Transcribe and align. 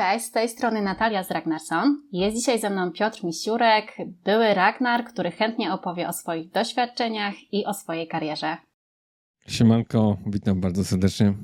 Cześć, 0.00 0.24
z 0.24 0.30
tej 0.30 0.48
strony 0.48 0.82
Natalia 0.82 1.24
z 1.24 1.30
Ragnarson. 1.30 2.02
Jest 2.12 2.36
dzisiaj 2.36 2.58
ze 2.58 2.70
mną 2.70 2.92
Piotr 2.92 3.24
Misiurek, 3.24 3.96
były 4.24 4.54
Ragnar, 4.54 5.04
który 5.04 5.30
chętnie 5.30 5.72
opowie 5.72 6.08
o 6.08 6.12
swoich 6.12 6.50
doświadczeniach 6.50 7.34
i 7.52 7.64
o 7.66 7.74
swojej 7.74 8.08
karierze. 8.08 8.56
Siemanko, 9.46 10.16
witam 10.26 10.60
bardzo 10.60 10.84
serdecznie. 10.84 11.34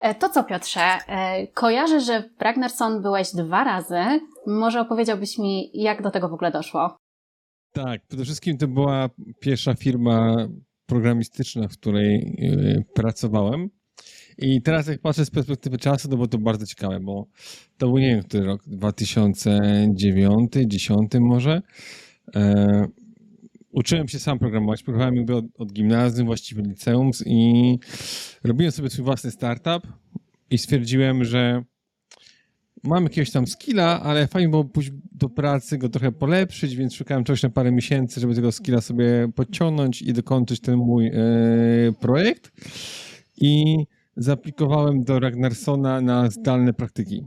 E, 0.00 0.14
to 0.14 0.28
co 0.28 0.44
Piotrze, 0.44 0.80
e, 0.80 1.46
kojarzę, 1.46 2.00
że 2.00 2.22
w 2.38 2.42
Ragnarson 2.42 3.02
byłeś 3.02 3.32
dwa 3.34 3.64
razy. 3.64 4.20
Może 4.46 4.80
opowiedziałbyś 4.80 5.38
mi, 5.38 5.70
jak 5.74 6.02
do 6.02 6.10
tego 6.10 6.28
w 6.28 6.34
ogóle 6.34 6.50
doszło? 6.50 6.96
Tak, 7.72 8.06
przede 8.06 8.24
wszystkim 8.24 8.58
to 8.58 8.68
była 8.68 9.08
pierwsza 9.40 9.74
firma 9.74 10.36
programistyczna, 10.86 11.68
w 11.68 11.78
której 11.78 12.36
yy, 12.38 12.84
pracowałem. 12.94 13.70
I 14.38 14.62
teraz 14.62 14.86
jak 14.86 15.00
patrzę 15.00 15.24
z 15.24 15.30
perspektywy 15.30 15.78
czasu, 15.78 16.08
to 16.08 16.16
było 16.16 16.28
to 16.28 16.38
bardzo 16.38 16.66
ciekawe, 16.66 17.00
bo 17.00 17.26
to 17.78 17.86
był, 17.86 17.98
nie 17.98 18.08
wiem, 18.08 18.22
który 18.22 18.44
rok, 18.44 18.62
2009, 18.66 20.52
10 20.66 21.12
może. 21.20 21.62
E, 22.36 22.86
uczyłem 23.70 24.08
się 24.08 24.18
sam 24.18 24.38
programować, 24.38 24.82
programowałem 24.82 25.16
jakby 25.16 25.36
od, 25.36 25.44
od 25.58 25.72
gimnazjum, 25.72 26.26
właściwie 26.26 26.62
liceum 26.62 27.10
i 27.26 27.78
robiłem 28.44 28.72
sobie 28.72 28.90
swój 28.90 29.04
własny 29.04 29.30
startup 29.30 29.86
i 30.50 30.58
stwierdziłem, 30.58 31.24
że 31.24 31.62
mam 32.84 33.04
jakiegoś 33.04 33.30
tam 33.30 33.46
skilla, 33.46 34.02
ale 34.02 34.26
fajnie 34.26 34.48
było 34.48 34.64
pójść 34.64 34.90
do 35.12 35.28
pracy, 35.28 35.78
go 35.78 35.88
trochę 35.88 36.12
polepszyć, 36.12 36.76
więc 36.76 36.94
szukałem 36.94 37.24
czegoś 37.24 37.42
na 37.42 37.50
parę 37.50 37.72
miesięcy, 37.72 38.20
żeby 38.20 38.34
tego 38.34 38.52
skilla 38.52 38.80
sobie 38.80 39.28
podciągnąć 39.34 40.02
i 40.02 40.12
dokończyć 40.12 40.60
ten 40.60 40.76
mój 40.76 41.06
e, 41.06 41.12
projekt. 42.00 42.52
I 43.36 43.76
zaaplikowałem 44.18 45.04
do 45.04 45.20
Ragnarsona 45.20 46.00
na 46.00 46.30
zdalne 46.30 46.72
praktyki. 46.72 47.26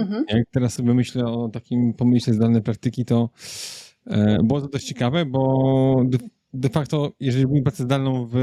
Mhm. 0.00 0.24
Jak 0.28 0.48
teraz 0.50 0.74
sobie 0.74 0.94
myślę 0.94 1.24
o 1.24 1.48
takim 1.48 1.94
pomyśle 1.94 2.34
zdalnej 2.34 2.62
praktyki, 2.62 3.04
to 3.04 3.30
e, 4.06 4.38
było 4.42 4.60
to 4.60 4.68
dość 4.68 4.86
ciekawe, 4.86 5.26
bo 5.26 6.04
de, 6.54 6.68
facto, 6.68 7.12
jeżeli 7.20 7.42
robimy 7.42 7.62
pracę 7.62 7.82
zdalną 7.82 8.28
w 8.32 8.36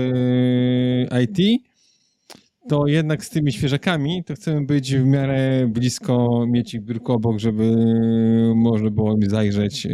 IT, 1.23 1.61
to 2.69 2.87
jednak 2.87 3.25
z 3.25 3.29
tymi 3.29 3.51
świeżakami 3.51 4.23
to 4.23 4.33
chcemy 4.33 4.65
być 4.65 4.95
w 4.95 5.05
miarę 5.05 5.67
blisko, 5.67 6.45
mieć 6.47 6.73
ich 6.73 6.81
biurko 6.81 7.13
obok, 7.13 7.39
żeby 7.39 7.75
można 8.55 8.89
było 8.89 9.17
mi 9.17 9.29
zajrzeć. 9.29 9.87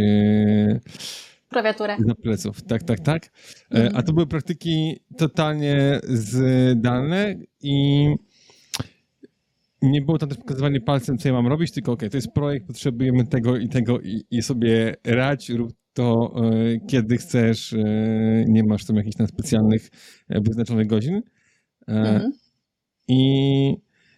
Klawiaturę. 1.49 1.97
Za 2.07 2.15
pleców, 2.15 2.63
tak, 2.63 2.83
tak, 2.83 2.99
tak. 2.99 3.29
Mhm. 3.71 3.95
A 3.95 4.03
to 4.03 4.13
były 4.13 4.27
praktyki 4.27 4.99
totalnie 5.17 5.99
zdalne 6.03 7.35
i 7.61 8.07
nie 9.81 10.01
było 10.01 10.17
tam 10.17 10.29
też 10.29 10.37
pokazywanie 10.37 10.81
palcem, 10.81 11.17
co 11.17 11.27
ja 11.27 11.33
mam 11.33 11.47
robić, 11.47 11.71
tylko 11.71 11.91
ok, 11.91 12.01
to 12.11 12.17
jest 12.17 12.31
projekt, 12.31 12.67
potrzebujemy 12.67 13.27
tego 13.27 13.57
i 13.57 13.69
tego 13.69 13.99
i, 13.99 14.23
i 14.31 14.41
sobie 14.41 14.95
radź, 15.05 15.49
rób 15.49 15.73
to 15.93 16.33
e, 16.35 16.79
kiedy 16.87 17.17
chcesz, 17.17 17.73
e, 17.73 18.45
nie 18.47 18.63
masz 18.63 18.85
tam 18.85 18.95
jakichś 18.95 19.15
tam 19.15 19.27
specjalnych 19.27 19.89
e, 20.29 20.41
wyznaczonych 20.41 20.87
godzin. 20.87 21.21
Mhm. 21.87 22.31
I 23.07 23.75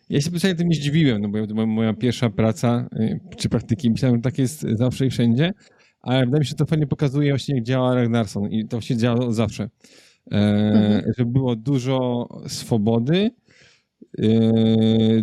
ja 0.09 0.21
się 0.21 0.29
specjalnie 0.29 0.57
tym 0.57 0.67
nie 0.67 0.75
zdziwiłem, 0.75 1.21
no 1.21 1.29
bo 1.29 1.47
to 1.47 1.53
była 1.53 1.65
moja 1.65 1.93
pierwsza 1.93 2.29
praca 2.29 2.89
czy 3.37 3.49
praktyki. 3.49 3.91
Myślałem, 3.91 4.17
że 4.17 4.21
tak 4.21 4.37
jest 4.37 4.61
zawsze 4.61 5.05
i 5.05 5.09
wszędzie, 5.09 5.53
ale 6.01 6.25
wydaje 6.25 6.39
mi 6.39 6.45
się, 6.45 6.49
że 6.49 6.55
to 6.55 6.65
fajnie 6.65 6.87
pokazuje 6.87 7.31
właśnie, 7.31 7.55
jak 7.55 7.63
działa 7.63 7.95
Ragnarsson 7.95 8.51
i 8.51 8.67
to 8.67 8.81
się 8.81 8.97
działo 8.97 9.31
zawsze. 9.31 9.69
E, 10.31 10.37
mhm. 10.37 11.13
Że 11.17 11.25
było 11.25 11.55
dużo 11.55 12.27
swobody, 12.47 13.31
e, 14.17 14.29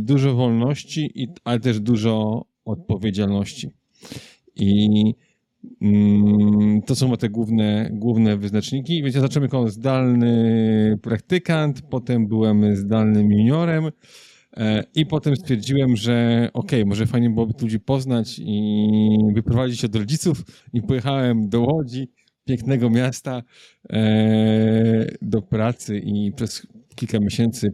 dużo 0.00 0.34
wolności, 0.34 1.22
i, 1.22 1.28
ale 1.44 1.60
też 1.60 1.80
dużo 1.80 2.44
odpowiedzialności. 2.64 3.70
I 4.56 5.14
mm, 5.82 6.82
to 6.82 6.94
są 6.94 7.16
te 7.16 7.28
główne, 7.28 7.90
główne 7.92 8.36
wyznaczniki. 8.36 9.02
Więc 9.02 9.14
ja 9.14 9.20
zacząłem 9.20 9.44
jako 9.44 9.68
zdalny 9.68 10.98
praktykant, 11.02 11.82
potem 11.82 12.28
byłem 12.28 12.76
zdalnym 12.76 13.32
juniorem, 13.32 13.90
I 14.94 15.06
potem 15.06 15.36
stwierdziłem, 15.36 15.96
że 15.96 16.48
okej, 16.52 16.80
okay, 16.80 16.88
może 16.88 17.06
fajnie 17.06 17.30
byłoby 17.30 17.54
ludzi 17.62 17.80
poznać 17.80 18.38
i 18.38 19.18
wyprowadzić 19.34 19.88
do 19.88 19.98
rodziców 19.98 20.44
i 20.72 20.82
pojechałem 20.82 21.48
do 21.48 21.60
Łodzi, 21.60 22.08
pięknego 22.46 22.90
miasta, 22.90 23.42
e, 23.90 25.06
do 25.22 25.42
pracy 25.42 25.98
i 25.98 26.32
przez 26.32 26.66
kilka 26.94 27.20
miesięcy, 27.20 27.68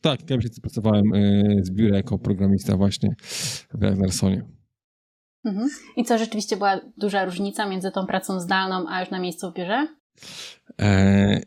tak, 0.00 0.18
kilka 0.18 0.36
miesięcy 0.36 0.60
pracowałem 0.60 1.14
e, 1.14 1.44
z 1.62 1.70
biura 1.70 1.96
jako 1.96 2.18
programista 2.18 2.76
właśnie 2.76 3.08
w 3.74 3.82
Ragnarssonie. 3.82 4.44
Mhm. 5.44 5.68
I 5.96 6.04
co, 6.04 6.18
rzeczywiście 6.18 6.56
była 6.56 6.80
duża 6.96 7.24
różnica 7.24 7.68
między 7.68 7.90
tą 7.90 8.06
pracą 8.06 8.40
zdalną, 8.40 8.88
a 8.88 9.00
już 9.00 9.10
na 9.10 9.20
miejscu 9.20 9.50
w 9.50 9.54
biurze? 9.54 9.88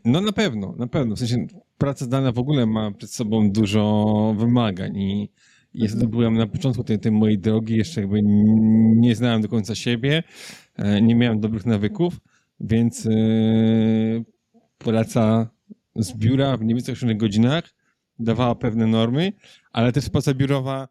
No 0.04 0.20
na 0.20 0.32
pewno, 0.32 0.74
na 0.78 0.86
pewno. 0.86 1.16
W 1.16 1.18
sensie 1.18 1.46
praca 1.78 2.04
zdalna 2.04 2.32
w 2.32 2.38
ogóle 2.38 2.66
ma 2.66 2.90
przed 2.90 3.10
sobą 3.10 3.50
dużo 3.50 4.34
wymagań 4.38 4.96
i 4.96 5.30
ja 5.74 5.86
mhm. 5.86 6.10
byłem 6.10 6.34
na 6.34 6.46
początku 6.46 6.84
tej, 6.84 6.98
tej 6.98 7.12
mojej 7.12 7.38
drogi, 7.38 7.76
jeszcze 7.76 8.00
jakby 8.00 8.20
nie 8.96 9.14
znałem 9.14 9.42
do 9.42 9.48
końca 9.48 9.74
siebie, 9.74 10.22
e, 10.76 11.02
nie 11.02 11.14
miałem 11.14 11.40
dobrych 11.40 11.66
nawyków, 11.66 12.20
więc 12.60 13.06
e, 13.06 13.10
praca 14.78 15.50
z 15.96 16.12
biura 16.12 16.56
w 16.56 16.64
niewyznaczonych 16.64 17.16
godzinach 17.16 17.64
dawała 18.18 18.54
pewne 18.54 18.86
normy, 18.86 19.32
ale 19.72 19.92
też 19.92 20.08
praca 20.08 20.34
biurowa 20.34 20.88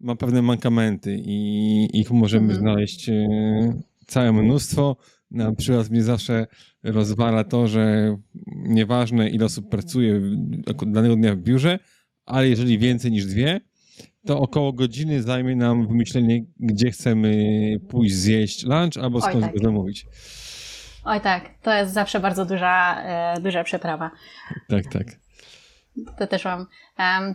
ma 0.00 0.16
pewne 0.16 0.42
mankamenty 0.42 1.16
i 1.24 1.88
ich 1.92 2.10
możemy 2.10 2.44
mhm. 2.44 2.60
znaleźć 2.60 3.08
e, 3.08 3.28
całe 4.06 4.32
mnóstwo. 4.32 4.96
Na 5.30 5.52
przykład 5.52 5.90
mnie 5.90 6.02
zawsze 6.02 6.46
rozwala 6.82 7.44
to, 7.44 7.68
że 7.68 8.16
nieważne 8.46 9.28
ile 9.28 9.44
osób 9.44 9.68
pracuje 9.68 10.20
danego 10.86 11.16
dnia 11.16 11.34
w 11.34 11.38
biurze, 11.38 11.78
ale 12.26 12.48
jeżeli 12.48 12.78
więcej 12.78 13.10
niż 13.10 13.26
dwie, 13.26 13.60
to 14.26 14.40
około 14.40 14.72
godziny 14.72 15.22
zajmie 15.22 15.56
nam 15.56 15.88
wymyślenie, 15.88 16.44
gdzie 16.56 16.90
chcemy 16.90 17.30
pójść 17.88 18.14
zjeść 18.14 18.64
lunch 18.64 18.96
albo 19.02 19.20
skąd 19.20 19.44
tak. 19.44 19.54
go 19.54 19.64
zamówić. 19.64 20.06
Oj 21.04 21.20
tak, 21.20 21.50
to 21.62 21.74
jest 21.74 21.92
zawsze 21.92 22.20
bardzo 22.20 22.44
duża, 22.44 23.02
e, 23.02 23.40
duża 23.40 23.64
przeprawa. 23.64 24.10
Tak, 24.68 24.84
tak. 24.92 25.06
To 26.18 26.26
też 26.26 26.44
mam. 26.44 26.66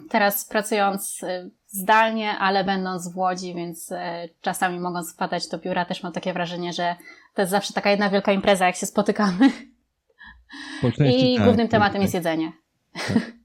Teraz 0.10 0.46
pracując 0.46 1.24
e, 1.24 1.50
zdalnie, 1.74 2.32
ale 2.32 2.64
będąc 2.64 3.14
w 3.14 3.18
Łodzi, 3.18 3.54
więc 3.54 3.92
e, 3.92 4.30
czasami 4.42 4.80
mogąc 4.80 5.14
wpadać 5.14 5.48
do 5.48 5.58
biura, 5.58 5.86
też 5.86 6.04
mam 6.04 6.14
takie 6.14 6.34
wrażenie, 6.34 6.74
że 6.74 6.96
to 7.34 7.42
jest 7.42 7.52
zawsze 7.52 7.74
taka 7.74 7.92
jedna 7.92 8.10
wielka 8.10 8.32
impreza, 8.32 8.66
jak 8.66 8.76
się 8.76 8.86
spotykamy. 8.86 9.52
I 11.06 11.36
tak, 11.36 11.46
głównym 11.46 11.68
tematem 11.68 11.94
tak. 11.94 12.02
jest 12.02 12.14
jedzenie. 12.14 12.52
Tak. 12.94 13.18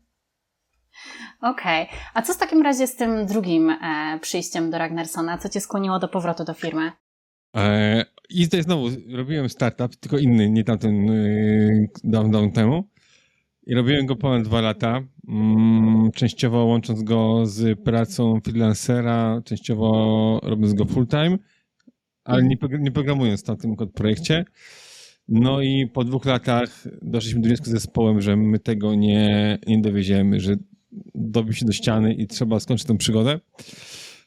Okej. 1.53 1.83
Okay. 1.83 1.99
A 2.15 2.23
co 2.23 2.35
w 2.35 2.39
takim 2.39 2.63
razie 2.63 2.87
z 2.87 2.97
tym 2.97 3.27
drugim 3.27 3.71
e, 3.71 4.19
przyjściem 4.21 4.71
do 4.71 4.79
Ragnarsona? 4.79 5.39
Co 5.39 5.49
cię 5.49 5.61
skłoniło 5.61 5.99
do 5.99 6.09
powrotu 6.09 6.45
do 6.45 6.55
firmy? 6.55 6.93
E, 7.57 8.05
I 8.31 8.45
tutaj 8.45 8.63
znowu 8.63 8.87
robiłem 9.13 9.49
startup, 9.49 9.97
tylko 9.97 10.19
inny, 10.19 10.51
nie 10.51 10.65
tamten 10.65 11.11
e, 11.11 11.15
dawno 12.05 12.51
temu. 12.51 12.89
I 13.69 13.75
robiłem 13.75 14.07
go 14.07 14.17
ponad 14.17 14.43
dwa 14.43 14.61
lata, 14.61 15.03
mm, 15.29 16.11
częściowo 16.13 16.65
łącząc 16.65 17.03
go 17.03 17.47
z 17.47 17.81
pracą 17.81 18.41
freelancera, 18.41 19.43
częściowo 19.45 20.41
robiąc 20.43 20.75
go 20.75 20.85
full 20.85 21.07
time, 21.07 21.39
ale 22.25 22.43
nie, 22.43 22.91
programując 22.93 23.47
na 23.47 23.57
tym 23.57 23.77
projekcie. 23.77 24.45
No 25.29 25.63
i 25.63 25.87
po 25.87 26.05
dwóch 26.05 26.25
latach 26.25 26.85
doszliśmy 27.03 27.41
do 27.41 27.49
wniosku 27.49 27.67
z 27.67 27.69
zespołem, 27.69 28.21
że 28.21 28.37
my 28.37 28.59
tego 28.59 28.95
nie, 28.95 29.59
nie 29.67 29.81
dowieziemy, 29.81 30.41
że 30.41 30.57
dobił 31.15 31.53
się 31.53 31.67
do 31.67 31.73
ściany 31.73 32.15
i 32.15 32.27
trzeba 32.27 32.61
skończyć 32.61 32.87
tę 32.87 32.97
przygodę. 32.97 33.41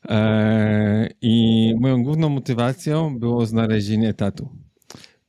Eee, 0.09 1.09
I 1.21 1.73
moją 1.79 2.03
główną 2.03 2.29
motywacją 2.29 3.19
było 3.19 3.45
znalezienie 3.45 4.09
etatu. 4.09 4.49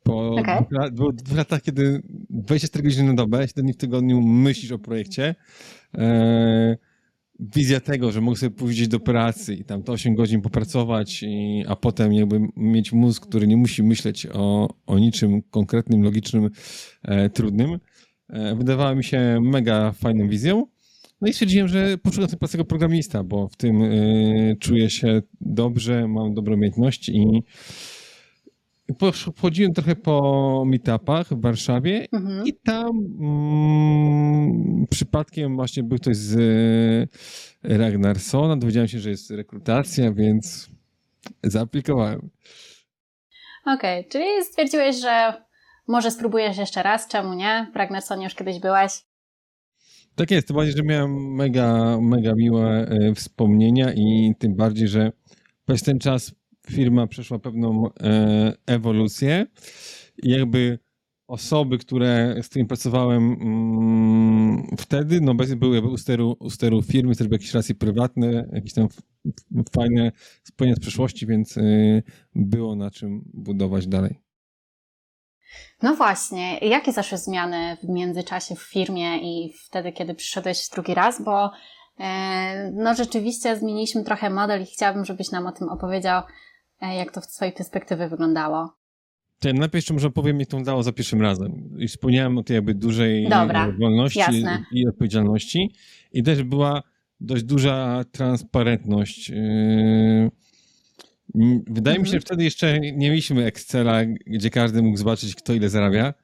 Po 0.03 0.35
okay. 0.35 0.91
dwóch, 0.93 1.15
dwóch 1.15 1.37
latach, 1.37 1.63
kiedy 1.63 2.03
24 2.31 2.85
godziny 2.85 3.09
na 3.09 3.15
dobę, 3.15 3.49
7 3.49 3.65
dni 3.65 3.73
w 3.73 3.77
tygodniu 3.77 4.21
myślisz 4.21 4.73
o 4.73 4.79
projekcie, 4.79 5.35
e, 5.95 6.77
wizja 7.41 7.81
tego, 7.81 8.13
że 8.13 8.21
mogę 8.21 8.39
sobie 8.39 8.51
pójść 8.51 8.89
do 8.89 9.01
pracy 9.01 9.55
i 9.55 9.65
tam 9.65 9.83
to 9.83 9.93
8 9.93 10.15
godzin 10.15 10.41
popracować, 10.41 11.23
i, 11.23 11.65
a 11.69 11.77
potem 11.77 12.13
jakby 12.13 12.41
mieć 12.57 12.93
mózg, 12.93 13.27
który 13.27 13.47
nie 13.47 13.57
musi 13.57 13.83
myśleć 13.83 14.27
o, 14.33 14.75
o 14.87 14.99
niczym 14.99 15.43
konkretnym, 15.43 16.03
logicznym, 16.03 16.51
e, 17.03 17.31
trudnym, 17.31 17.79
e, 18.29 18.55
wydawała 18.57 18.95
mi 18.95 19.05
się 19.05 19.41
mega 19.43 19.93
fajną 19.93 20.29
wizją. 20.29 20.67
No 21.21 21.29
i 21.29 21.33
stwierdziłem, 21.33 21.69
że 21.69 21.99
poszukam 21.99 22.29
sobie 22.29 22.39
pracę 22.39 22.65
programista, 22.65 23.25
bo 23.25 23.49
w 23.49 23.57
tym 23.57 23.83
e, 23.83 23.91
czuję 24.57 24.91
się 24.91 25.23
dobrze, 25.41 26.09
mam 26.09 26.35
dobre 26.35 26.55
umiejętności 26.55 27.17
i 27.17 27.43
chodziłem 29.41 29.73
trochę 29.73 29.97
po 29.97 30.65
meetupach 30.67 31.29
w 31.29 31.41
Warszawie 31.41 32.07
Mhm. 32.13 32.47
i 32.47 32.53
tam 32.55 32.91
mm, 33.21 34.87
przypadkiem 34.91 35.57
właśnie 35.57 35.83
był 35.83 35.99
ktoś 35.99 36.17
z 36.17 36.37
e, 37.63 37.79
Ragnarsona, 37.79 38.57
dowiedziałem 38.57 38.89
się, 38.89 38.99
że 38.99 39.11
jest 39.11 39.31
rekrutacja, 39.31 40.13
więc 40.13 40.71
zaaplikowałem. 41.43 42.31
Okej, 43.67 44.09
czyli 44.09 44.25
stwierdziłeś, 44.43 44.97
że 45.01 45.43
może 45.89 46.11
spróbujesz 46.11 46.59
jeszcze 46.59 46.83
raz, 46.83 47.09
czemu 47.09 47.35
nie? 47.35 47.71
W 47.73 47.77
Ragnarsonie 47.77 48.25
już 48.25 48.35
kiedyś 48.35 48.61
byłeś. 48.61 48.93
Tak 50.15 50.31
jest, 50.31 50.47
tym 50.47 50.57
bardziej, 50.57 50.77
że 50.77 50.83
miałem 50.83 51.35
mega, 51.35 51.99
mega 52.01 52.33
miłe 52.37 52.89
e, 52.89 53.15
wspomnienia 53.15 53.93
i 53.93 54.35
tym 54.39 54.55
bardziej, 54.55 54.89
że 54.89 55.13
przez 55.67 55.83
ten 55.83 55.99
czas 55.99 56.35
firma 56.71 57.07
przeszła 57.07 57.39
pewną 57.39 57.91
e, 58.01 58.53
ewolucję. 58.67 59.47
I 60.23 60.31
jakby 60.31 60.79
osoby, 61.27 61.79
które, 61.79 62.37
z 62.43 62.49
którymi 62.49 62.69
pracowałem 62.69 63.33
mm, 63.41 64.77
wtedy, 64.79 65.21
no 65.21 65.33
obecnie 65.33 65.57
były 65.57 65.81
u 65.81 65.99
steru, 65.99 66.37
u 66.41 66.51
steru 66.51 66.83
firmy, 66.83 67.17
też 67.17 67.29
były 67.29 67.35
jakieś 67.35 67.53
relacje 67.53 67.75
prywatne, 67.75 68.49
jakieś 68.53 68.73
tam 68.73 68.89
fajne 69.75 70.13
wspomnienia 70.45 70.77
z 70.77 70.81
przeszłości, 70.81 71.27
więc 71.27 71.59
e, 71.59 71.63
było 72.35 72.77
na 72.77 72.91
czym 72.91 73.23
budować 73.35 73.87
dalej. 73.87 74.19
No 75.83 75.95
właśnie, 75.95 76.59
jakie 76.59 76.93
zaszły 76.93 77.19
zmiany 77.19 77.77
w 77.83 77.89
międzyczasie 77.89 78.55
w 78.55 78.63
firmie 78.63 79.19
i 79.19 79.53
wtedy, 79.53 79.93
kiedy 79.93 80.15
przyszedłeś 80.15 80.69
drugi 80.69 80.95
raz, 80.95 81.23
bo 81.23 81.51
e, 81.99 82.71
no 82.75 82.95
rzeczywiście 82.95 83.57
zmieniliśmy 83.57 84.05
trochę 84.05 84.31
model 84.31 84.63
i 84.63 84.67
chciałabym, 84.67 85.05
żebyś 85.05 85.31
nam 85.31 85.47
o 85.47 85.53
tym 85.53 85.69
opowiedział, 85.69 86.23
jak 86.87 87.13
to 87.13 87.21
w 87.21 87.27
twojej 87.27 87.55
perspektywy 87.55 88.09
wyglądało. 88.09 88.75
To 89.39 89.49
ja 89.49 89.55
najpierw 89.55 89.75
jeszcze 89.75 89.95
może 89.95 90.11
powiem, 90.11 90.41
jak 90.41 90.49
to 90.49 90.57
wyglądało 90.57 90.83
za 90.83 90.93
pierwszym 90.93 91.23
razem. 91.23 91.79
I 91.79 91.89
wspomniałem 91.89 92.39
o 92.39 92.43
tej 92.43 92.55
jakby 92.55 92.75
dużej 92.75 93.29
Dobra, 93.29 93.69
e, 93.69 93.73
wolności 93.73 94.19
jasne. 94.19 94.65
i 94.73 94.89
odpowiedzialności. 94.89 95.75
I 96.13 96.23
też 96.23 96.43
była 96.43 96.83
dość 97.21 97.43
duża 97.45 98.05
transparentność. 98.13 99.31
M, 99.31 100.31
Wydaje 101.67 101.99
mi 101.99 102.05
się, 102.07 102.11
że 102.11 102.17
Mhm. 102.17 102.23
wtedy 102.23 102.45
jeszcze 102.45 102.81
nie 102.81 102.93
mieliśmy 103.11 103.45
Excela, 103.45 104.05
gdzie 104.27 104.51
każdy 104.51 104.83
mógł 104.83 104.97
zobaczyć, 104.97 105.35
kto 105.35 105.53
ile 105.55 105.69
zarabia. 105.69 106.15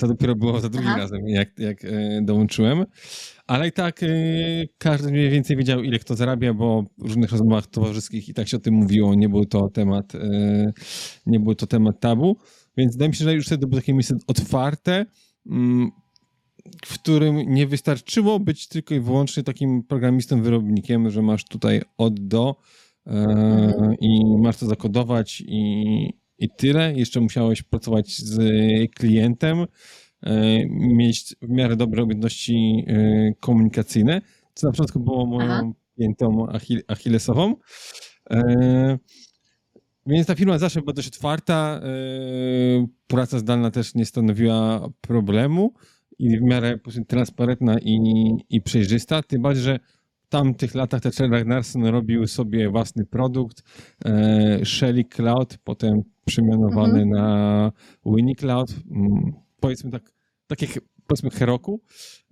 To 0.00 0.06
dopiero 0.06 0.36
było 0.36 0.60
za 0.60 0.68
drugim 0.68 0.88
Aha. 0.90 0.98
razem, 0.98 1.28
jak, 1.28 1.58
jak 1.58 1.84
e, 1.84 2.22
dołączyłem. 2.22 2.84
Ale 3.46 3.68
i 3.68 3.72
tak 3.72 4.02
e, 4.02 4.06
każdy 4.78 5.12
mniej 5.12 5.30
więcej 5.30 5.56
wiedział, 5.56 5.82
ile 5.82 5.98
kto 5.98 6.16
zarabia, 6.16 6.54
bo 6.54 6.84
w 6.98 7.02
różnych 7.02 7.32
rozmowach 7.32 7.66
towarzyskich 7.66 8.28
i 8.28 8.34
tak 8.34 8.48
się 8.48 8.56
o 8.56 8.60
tym 8.60 8.74
mówiło. 8.74 9.14
Nie 9.14 9.28
był 9.28 9.44
to 9.44 9.68
temat, 9.68 10.14
e, 10.14 10.72
nie 11.26 11.40
był 11.40 11.54
to 11.54 11.66
temat 11.66 12.00
tabu. 12.00 12.36
Więc 12.76 12.92
wydaje 12.92 13.08
mi 13.08 13.14
się, 13.14 13.24
że 13.24 13.34
już 13.34 13.46
wtedy 13.46 13.66
było 13.66 13.80
takie 13.80 13.94
miejsce 13.94 14.16
otwarte, 14.26 15.06
mm, 15.46 15.90
w 16.84 16.94
którym 16.94 17.54
nie 17.54 17.66
wystarczyło 17.66 18.40
być 18.40 18.68
tylko 18.68 18.94
i 18.94 19.00
wyłącznie 19.00 19.42
takim 19.42 19.82
programistą, 19.82 20.42
wyrobnikiem, 20.42 21.10
że 21.10 21.22
masz 21.22 21.44
tutaj 21.44 21.82
od 21.98 22.28
do 22.28 22.56
i 24.00 24.38
masz 24.38 24.56
to 24.56 24.66
zakodować 24.66 25.40
i, 25.46 26.19
i 26.40 26.48
tyle. 26.50 26.94
Jeszcze 26.94 27.20
musiałeś 27.20 27.62
pracować 27.62 28.16
z 28.16 28.40
klientem, 28.94 29.66
e, 30.22 30.66
mieć 30.70 31.36
w 31.42 31.48
miarę 31.48 31.76
dobre 31.76 32.02
umiejętności 32.02 32.84
e, 32.86 33.32
komunikacyjne, 33.40 34.20
co 34.54 34.66
na 34.66 34.70
początku 34.72 35.00
było 35.00 35.26
moją 35.26 35.50
Aha. 35.50 35.72
piętą 35.98 36.46
achil, 36.48 36.82
achillesową. 36.88 37.54
E, 38.30 38.98
więc 40.06 40.26
ta 40.26 40.34
firma 40.34 40.58
zawsze 40.58 40.80
była 40.80 40.92
dość 40.92 41.08
otwarta. 41.08 41.80
e, 41.84 42.86
Praca 43.06 43.38
zdalna 43.38 43.70
też 43.70 43.94
nie 43.94 44.06
stanowiła 44.06 44.88
problemu 45.00 45.74
i 46.18 46.38
w 46.38 46.42
miarę 46.42 46.78
transparentna 47.08 47.78
i, 47.78 47.98
i 48.50 48.62
przejrzysta. 48.62 49.22
Tym 49.22 49.42
bardziej, 49.42 49.64
że 49.64 49.80
tamtych 50.30 50.74
latach 50.74 51.00
też 51.00 51.18
Ragnarsson 51.18 51.86
robił 51.86 52.26
sobie 52.26 52.70
własny 52.70 53.06
produkt, 53.06 53.62
e, 54.04 54.64
Shelly 54.64 55.04
Cloud, 55.04 55.58
potem 55.64 56.02
przemianowany 56.26 57.02
Mhm. 57.02 57.08
na 57.10 57.72
Winnie 58.06 58.34
Cloud. 58.34 58.74
Mm, 58.90 59.32
Powiedzmy 59.60 59.90
tak, 59.90 60.12
tak 60.46 60.62
jak 60.62 60.70
powiedzmy 61.06 61.30
Heroku. 61.30 61.80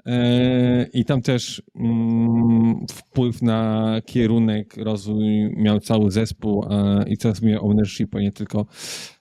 E, 0.06 0.86
I 0.92 1.04
tam 1.04 1.22
też 1.22 1.62
mm, 1.74 2.86
wpływ 2.90 3.42
na 3.42 3.86
kierunek, 4.06 4.76
rozwój 4.76 5.54
miał 5.56 5.80
cały 5.80 6.10
zespół 6.10 6.64
a, 6.70 7.02
i 7.02 7.16
teraz 7.16 7.42
miał 7.42 7.66
ownership, 7.66 8.14
a 8.14 8.20
nie 8.20 8.32
tylko 8.32 8.66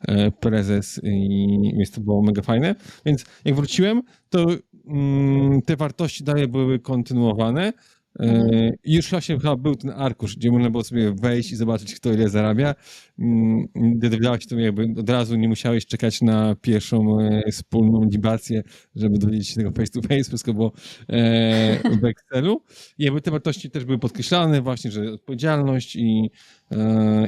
e, 0.01 0.31
prezes 0.31 0.99
i 1.03 1.47
więc 1.77 1.91
to 1.91 2.01
było 2.01 2.21
mega 2.21 2.41
fajne. 2.41 2.75
Więc 3.05 3.25
jak 3.45 3.55
wróciłem, 3.55 4.01
to 4.29 4.45
mm, 4.87 5.61
te 5.61 5.75
wartości 5.75 6.23
dalej 6.23 6.47
były 6.47 6.79
kontynuowane. 6.79 7.73
E, 8.19 8.23
Mhm. 8.23 8.71
Już 8.83 9.09
właśnie 9.09 9.39
chyba 9.39 9.55
był 9.55 9.75
ten 9.75 9.89
arkusz, 9.89 10.35
gdzie 10.35 10.51
można 10.51 10.69
było 10.69 10.83
sobie 10.83 11.11
wejść 11.11 11.51
i 11.51 11.55
zobaczyć, 11.55 11.95
kto 11.95 12.13
ile 12.13 12.29
zarabia. 12.29 12.75
Mm, 13.19 13.67
Gdy 13.75 14.09
się, 14.09 14.47
to 14.49 14.59
jakby 14.59 14.93
od 14.99 15.09
razu 15.09 15.35
nie 15.35 15.47
musiałeś 15.47 15.85
czekać 15.85 16.21
na 16.21 16.55
pierwszą 16.61 17.19
e, 17.19 17.51
wspólną 17.51 18.09
libację, 18.11 18.63
żeby 18.95 19.17
dowiedzieć 19.17 19.47
się 19.47 19.55
tego 19.55 19.71
face 19.71 19.91
to 19.91 20.01
face, 20.01 20.23
wszystko 20.23 20.53
było 20.53 20.71
e, 21.09 21.99
w 21.99 22.05
Excelu. 22.05 22.61
I 22.97 23.03
jakby 23.03 23.21
te 23.21 23.31
wartości 23.31 23.69
też 23.69 23.85
były 23.85 23.99
podkreślane 23.99 24.61
właśnie, 24.61 24.91
że 24.91 25.11
odpowiedzialność 25.11 25.95
i, 25.95 26.31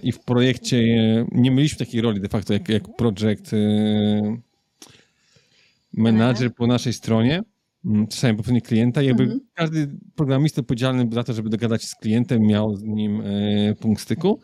i 0.03 0.11
w 0.11 0.19
projekcie 0.19 0.77
nie 1.31 1.51
mieliśmy 1.51 1.77
takiej 1.77 2.01
roli 2.01 2.21
de 2.21 2.29
facto 2.29 2.53
jak, 2.53 2.69
jak 2.69 2.95
project 2.97 3.51
manager 5.93 6.53
po 6.55 6.67
naszej 6.67 6.93
stronie, 6.93 7.41
czasami 8.09 8.37
po 8.37 8.43
stronie 8.43 8.61
klienta 8.61 9.01
jakby 9.01 9.23
Mhm. 9.23 9.39
każdy 9.53 9.87
programista 10.15 10.61
odpowiedzialny 10.61 11.05
był 11.05 11.13
za 11.15 11.23
to, 11.23 11.33
żeby 11.33 11.49
dogadać 11.49 11.81
się 11.81 11.87
z 11.87 11.95
klientem, 11.95 12.41
miał 12.41 12.75
z 12.75 12.83
nim 12.83 13.21
e, 13.21 13.75
punkt 13.75 14.01
styku. 14.01 14.39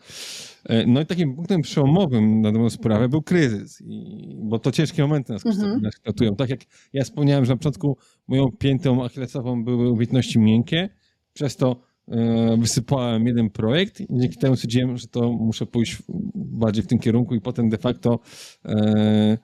E, 0.64 0.86
No 0.86 1.00
i 1.00 1.06
takim 1.06 1.34
punktem 1.36 1.60
przełomowym 1.62 2.40
na 2.40 2.52
dobrą 2.52 2.70
sprawę 2.70 3.08
był 3.08 3.22
kryzys, 3.22 3.80
i, 3.86 4.36
bo 4.42 4.58
to 4.58 4.72
ciężkie 4.72 5.02
momenty 5.02 5.32
nas, 5.32 5.46
Mhm. 5.46 5.80
kształtują. 5.90 6.36
Tak 6.36 6.50
jak 6.50 6.60
ja 6.92 7.04
wspomniałem, 7.04 7.44
że 7.44 7.52
na 7.52 7.56
początku 7.56 7.96
moją 8.28 8.46
piętą 8.58 9.04
achillesową 9.04 9.64
były 9.64 9.90
umiejętności 9.90 10.38
miękkie, 10.38 10.88
przez 11.32 11.56
to 11.56 11.76
e, 12.08 12.56
wysypałem 12.58 13.26
jeden 13.26 13.50
projekt 13.50 14.00
i 14.00 14.06
dzięki 14.10 14.36
temu 14.38 14.56
stwierdziłem, 14.56 14.96
że 14.96 15.06
to 15.06 15.32
muszę 15.32 15.66
pójść 15.66 16.02
bardziej 16.34 16.82
w 16.84 16.86
tym 16.86 16.98
kierunku 16.98 17.34
i 17.34 17.40
potem 17.40 17.68
de 17.68 17.78
facto 17.78 18.18
e, 18.64 19.38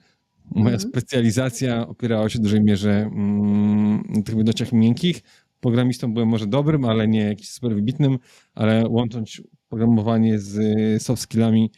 moja 0.54 0.75
Mhm. 0.75 0.90
specjalizacja 0.90 1.88
opierała 1.88 2.28
się 2.28 2.38
w 2.38 2.43
dużej 2.43 2.62
mierze 2.62 2.90
mm, 2.90 4.02
na 4.08 4.22
tych 4.22 4.34
umiejętnościach 4.34 4.72
miękkich. 4.72 5.20
Programistą 5.60 6.14
byłem 6.14 6.28
może 6.28 6.46
dobrym, 6.46 6.84
ale 6.84 7.08
nie 7.08 7.20
jakiś 7.20 7.49
super 7.49 7.75
wybitnym, 7.75 8.19
ale 8.54 8.88
łącząc 8.88 9.43
programowanie 9.69 10.38
z 10.38 10.58
y, 10.58 11.00
soft 11.00 11.22
skillami 11.22 11.70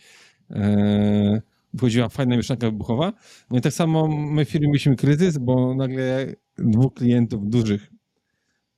e, 0.50 1.42
wychodziła 1.74 2.08
fajna 2.08 2.36
mieszanka 2.36 2.66
wybuchowa. 2.70 3.12
No 3.50 3.58
i 3.58 3.60
tak 3.60 3.72
samo 3.72 4.08
my 4.08 4.44
w 4.44 4.48
firmie 4.48 4.68
mieliśmy 4.68 4.96
kryzys, 4.96 5.38
bo 5.38 5.74
nagle 5.74 6.34
dwóch 6.58 6.94
klientów 6.94 7.48
dużych 7.48 7.90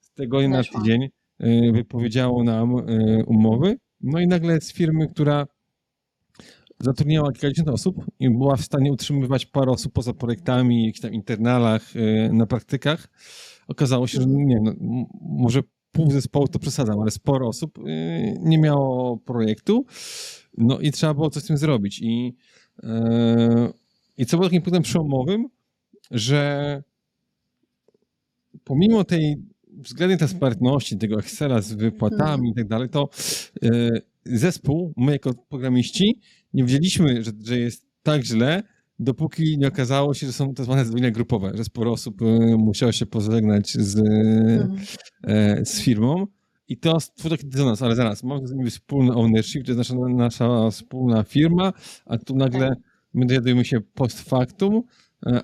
z 0.01 0.13
tego 0.13 0.39
dnia 0.39 0.49
na 0.49 0.63
tydzień 0.65 1.03
y, 1.05 1.73
wypowiedziało 1.73 2.45
nam 2.45 2.79
y, 2.79 3.25
umowy. 3.27 3.77
No 4.01 4.21
i 4.21 4.27
nagle 4.27 4.61
z 4.61 4.73
firmy, 4.73 5.09
która 5.09 5.47
zatrudniała 6.79 7.33
kilkadziesiąt 7.33 7.69
osób 7.69 8.05
i 8.21 8.31
była 8.31 8.57
w 8.57 8.63
stanie 8.63 8.93
utrzymywać 8.93 9.47
parę 9.47 9.73
osób 9.73 9.93
poza 9.93 10.13
projektami, 10.13 10.87
jakichś 10.87 11.01
tam 11.01 11.15
internalach, 11.15 11.97
y, 11.97 12.31
na 12.33 12.47
praktykach. 12.47 13.09
Okazało 13.69 14.07
się, 14.07 14.21
że 14.21 14.27
nie, 14.29 14.61
no, 14.63 14.73
może 15.21 15.63
pół 15.93 16.11
zespołu 16.11 16.49
to 16.49 16.59
przesadzam, 16.59 17.01
ale 17.01 17.11
sporo 17.11 17.49
osób 17.49 17.79
y, 17.79 17.83
nie 18.41 18.59
miało 18.59 19.17
projektu. 19.17 19.85
No 20.59 20.79
i 20.79 20.93
trzeba 20.93 21.15
było 21.15 21.31
coś 21.31 21.43
z 21.43 21.47
tym 21.47 21.57
zrobić. 21.57 22.01
I, 22.03 22.37
y, 22.85 22.89
i 24.19 24.27
co 24.27 24.37
było 24.37 24.49
takim 24.49 24.63
punktem 24.63 24.83
przełomowym, 24.83 25.49
że 26.11 26.83
pomimo 28.65 29.05
tej 29.05 29.37
względnej 29.77 30.19
transparentności, 30.19 30.99
tego 30.99 31.19
Excela 31.19 31.63
z 31.63 31.73
wypłatami 31.73 32.51
i 32.51 32.55
tak 32.55 32.69
dalej, 32.69 32.89
to 32.89 33.09
e, 33.63 33.69
zespół, 34.25 34.93
my 34.97 35.13
jako 35.13 35.35
programiści, 35.49 36.21
nie 36.55 36.65
wiedzieliśmy, 36.65 37.25
że, 37.25 37.31
że 37.45 37.59
jest 37.59 37.87
tak 38.03 38.25
źle, 38.25 38.63
dopóki 38.99 39.59
nie 39.59 39.69
okazało 39.69 40.15
się, 40.15 40.27
że 40.27 40.33
są 40.33 40.55
tak 40.55 40.65
zwane 40.67 40.85
zwolnienia 40.85 41.11
grupowe, 41.11 41.53
że 41.55 41.65
sporo 41.65 41.93
osób 41.93 42.23
e, 42.23 42.27
musiało 42.57 42.93
się 42.93 43.07
pożegnać 43.07 43.71
z, 43.73 43.99
Mhm. 43.99 44.77
e, 45.25 45.65
z 45.65 45.81
firmą. 45.81 46.27
I 46.69 46.77
to 46.79 47.01
stworzyło 47.01 47.37
taki 47.37 47.49
dysonans, 47.49 47.83
ale 47.83 47.97
zaraz, 47.97 48.23
mamy 48.23 48.47
z 48.47 48.53
nimi 48.53 48.71
wspólny 48.71 49.13
ownership, 49.15 49.65
to 49.65 49.73
jest 49.73 49.79
nasza, 49.79 49.95
nasza 50.17 50.71
wspólna 50.71 51.23
firma, 51.23 51.73
a 52.07 52.19
tu 52.19 52.37
nagle 52.37 52.75
my 53.15 53.27
dowiadujemy 53.27 53.65
się 53.65 53.81
post 53.81 54.21
factum, 54.21 54.83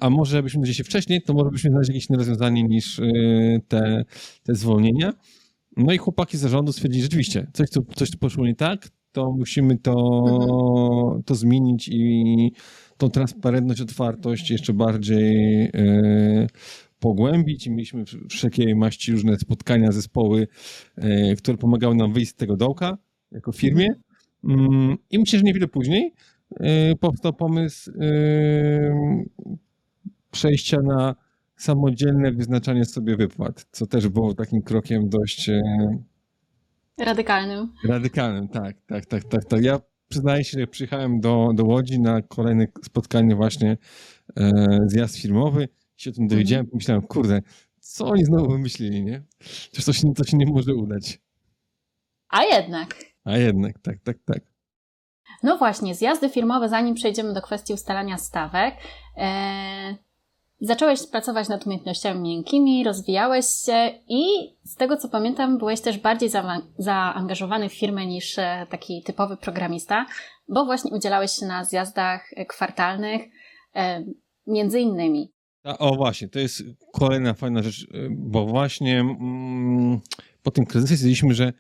a 0.01 0.11
może 0.11 0.43
byśmy 0.43 0.59
dowiedzieli 0.59 0.77
się 0.77 0.85
wcześniej, 0.85 1.23
to 1.23 1.35
może 1.35 1.51
byśmy 1.51 1.71
znaleźli 1.71 1.95
jakieś 1.95 2.11
inne 2.11 2.19
rozwiązanie 2.19 2.63
niż 2.63 2.99
e, 2.99 3.05
te, 3.69 4.05
te 4.43 4.55
zwolnienia. 4.55 5.13
No 5.77 5.93
i 5.93 5.99
chłopaki 5.99 6.37
z 6.37 6.41
zarządu 6.41 6.73
stwierdzili, 6.73 7.03
rzeczywiście, 7.03 7.47
coś 7.53 7.71
tu, 7.71 7.87
coś 7.97 8.11
tu 8.11 8.19
poszło 8.19 8.47
nie 8.47 8.55
tak, 8.55 8.89
to 9.13 9.33
musimy 9.39 9.79
to, 9.79 9.95
Mhm. 10.27 11.23
to 11.23 11.35
zmienić 11.35 11.89
i 11.89 12.53
tą 12.97 13.09
transparentność, 13.09 13.81
otwartość 13.81 14.51
jeszcze 14.51 14.73
bardziej 14.73 15.65
e, 15.65 16.47
pogłębić. 16.99 17.67
I 17.67 17.71
mieliśmy 17.71 18.05
wszelkie 18.31 18.75
maści 18.75 19.13
różne 19.13 19.39
spotkania, 19.39 19.93
zespoły, 19.93 20.49
e, 20.97 21.35
które 21.37 21.59
pomagały 21.59 21.95
nam 21.95 22.13
wyjść 22.13 22.31
z 22.31 22.35
tego 22.35 22.57
dołka 22.57 22.99
jako 23.33 23.53
firmie. 23.53 23.89
Mm, 24.45 24.97
I 25.11 25.19
myślę, 25.19 25.39
że 25.39 25.45
niewiele 25.45 25.69
później 25.69 26.13
e, 26.13 26.15
powstał 27.01 27.33
pomysł 27.33 27.91
e, 27.91 28.05
przejścia 30.31 30.77
na 30.83 31.15
samodzielne 31.57 32.33
wyznaczanie 32.33 32.85
sobie 32.85 33.17
wypłat, 33.17 33.67
co 33.71 33.87
też 33.87 34.09
było 34.09 34.35
takim 34.35 34.63
krokiem 34.63 35.09
dość 35.09 35.49
e, 35.49 35.63
Radykalnym. 36.99 37.73
radykalnym. 37.89 38.49
Tak, 38.49 38.77
tak, 38.87 39.07
tak, 39.07 39.25
tak. 39.25 39.45
tak. 39.45 39.63
Ja 39.63 39.81
przyznaję 40.09 40.45
się, 40.45 40.61
że 40.61 40.67
przyjechałem 40.67 41.21
do, 41.21 41.49
do 41.55 41.65
Łodzi 41.65 42.01
na 42.01 42.23
kolejne 42.23 42.67
spotkanie 42.85 43.37
właśnie 43.37 43.77
e, 44.37 44.79
zjazd 44.87 45.17
firmowy 45.19 45.69
się 45.97 46.11
o 46.11 46.13
tym 46.13 46.27
dowiedziałem, 46.27 46.67
pomyślałem, 46.67 47.03
kurde, 47.03 47.41
co 47.81 48.07
oni 48.07 48.25
znowu 48.25 48.51
wymyślili, 48.51 49.05
nie? 49.05 49.23
Przecież 49.39 49.85
to 49.85 49.93
się, 49.93 50.15
to 50.15 50.25
się 50.25 50.37
nie 50.37 50.47
może 50.47 50.75
udać. 50.75 51.21
A 52.29 52.45
jednak. 52.45 53.05
A 53.25 53.37
jednak, 53.39 53.79
tak, 53.79 53.99
tak, 54.01 54.19
tak. 54.25 54.52
No 55.43 55.59
właśnie, 55.59 55.95
zjazdy 55.95 56.29
firmowe, 56.29 56.69
zanim 56.69 56.95
przejdziemy 56.95 57.33
do 57.33 57.43
kwestii 57.43 57.73
ustalania 57.73 58.19
stawek. 58.19 58.75
E, 59.17 59.97
zacząłeś 60.61 61.07
pracować 61.07 61.49
nad 61.49 61.67
umiejętnościami 61.67 62.21
miękkimi, 62.21 62.85
rozwijałeś 62.85 63.47
się 63.47 63.91
i 64.09 64.25
z 64.65 64.77
tego 64.77 64.97
co 64.97 65.09
pamiętam, 65.09 65.59
byłeś 65.59 65.81
też 65.81 65.99
bardziej 65.99 66.29
za, 66.29 66.63
zaangażowany 66.79 67.69
w 67.69 67.75
firmę 67.75 68.07
niż 68.07 68.39
e, 68.39 68.67
taki 68.71 69.03
typowy 69.03 69.37
programista, 69.37 70.07
bo 70.49 70.65
właśnie 70.65 70.91
udzielałeś 70.91 71.33
się 71.33 71.47
na 71.47 71.65
zjazdach 71.65 72.31
e, 72.37 72.47
kwartalnych, 72.47 73.23
między 74.47 74.81
innymi. 74.81 75.33
O 75.65 75.97
właśnie, 75.97 76.29
to 76.29 76.39
jest 76.39 76.63
kolejna 76.93 77.35
fajna 77.35 77.63
rzecz, 77.63 77.87
bo 78.11 78.47
właśnie 78.47 79.01
mm, 79.01 80.01
po 80.43 80.51
tym 80.51 80.67
kryzysie 80.67 80.97
stwierdziliśmy, 80.97 81.35
że 81.35 81.53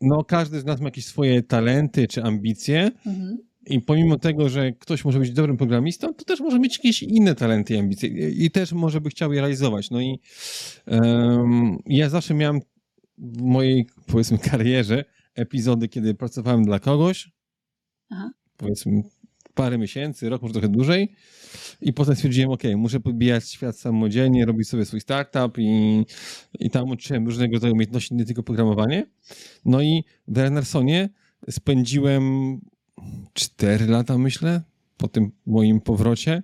no, 0.00 0.24
każdy 0.24 0.60
z 0.60 0.64
nas 0.64 0.80
ma 0.80 0.86
jakieś 0.86 1.06
swoje 1.06 1.42
talenty 1.42 2.08
czy 2.08 2.22
ambicje 2.22 2.90
Mhm. 3.06 3.38
i 3.66 3.80
pomimo 3.80 4.18
tego, 4.18 4.48
że 4.48 4.72
ktoś 4.72 5.04
może 5.04 5.18
być 5.18 5.32
dobrym 5.32 5.56
programistą, 5.56 6.14
to 6.14 6.24
też 6.24 6.40
może 6.40 6.58
mieć 6.58 6.76
jakieś 6.78 7.02
inne 7.02 7.34
talenty 7.34 7.74
i 7.74 7.78
ambicje 7.78 8.30
i 8.30 8.50
też 8.50 8.72
może 8.72 9.00
by 9.00 9.10
chciał 9.10 9.32
je 9.32 9.40
realizować. 9.40 9.90
No 9.90 10.00
i 10.00 10.20
em, 10.86 11.78
ja 11.86 12.08
zawsze 12.08 12.34
miałem 12.34 12.60
w 13.18 13.42
mojej, 13.42 13.86
powiedzmy, 14.06 14.38
karierze 14.38 15.04
epizody, 15.34 15.88
kiedy 15.88 16.14
pracowałem 16.14 16.64
dla 16.64 16.78
kogoś, 16.78 17.30
Aha. 18.10 18.30
powiedzmy 18.56 19.02
parę 19.54 19.78
miesięcy, 19.78 20.28
rok, 20.28 20.42
może 20.42 20.52
trochę 20.52 20.68
dłużej 20.68 21.12
i 21.80 21.92
potem 21.92 22.14
stwierdziłem, 22.16 22.50
ok, 22.50 22.62
muszę 22.76 23.00
podbijać 23.00 23.48
świat 23.50 23.78
samodzielnie, 23.78 24.46
robić 24.46 24.68
sobie 24.68 24.84
swój 24.84 25.00
startup 25.00 25.58
i, 25.58 26.04
i 26.60 26.70
tam 26.70 26.90
uczyłem 26.90 27.26
różnego 27.26 27.54
rodzaju 27.54 27.74
umiejętności, 27.74 28.14
nie 28.14 28.24
tylko 28.24 28.42
programowanie. 28.42 29.06
No 29.64 29.82
i 29.82 30.04
w 30.28 30.34
Wernersonie 30.34 31.08
spędziłem 31.50 32.60
4 33.32 33.86
lata, 33.86 34.18
myślę, 34.18 34.62
po 34.96 35.08
tym 35.08 35.30
moim 35.46 35.80
powrocie. 35.80 36.42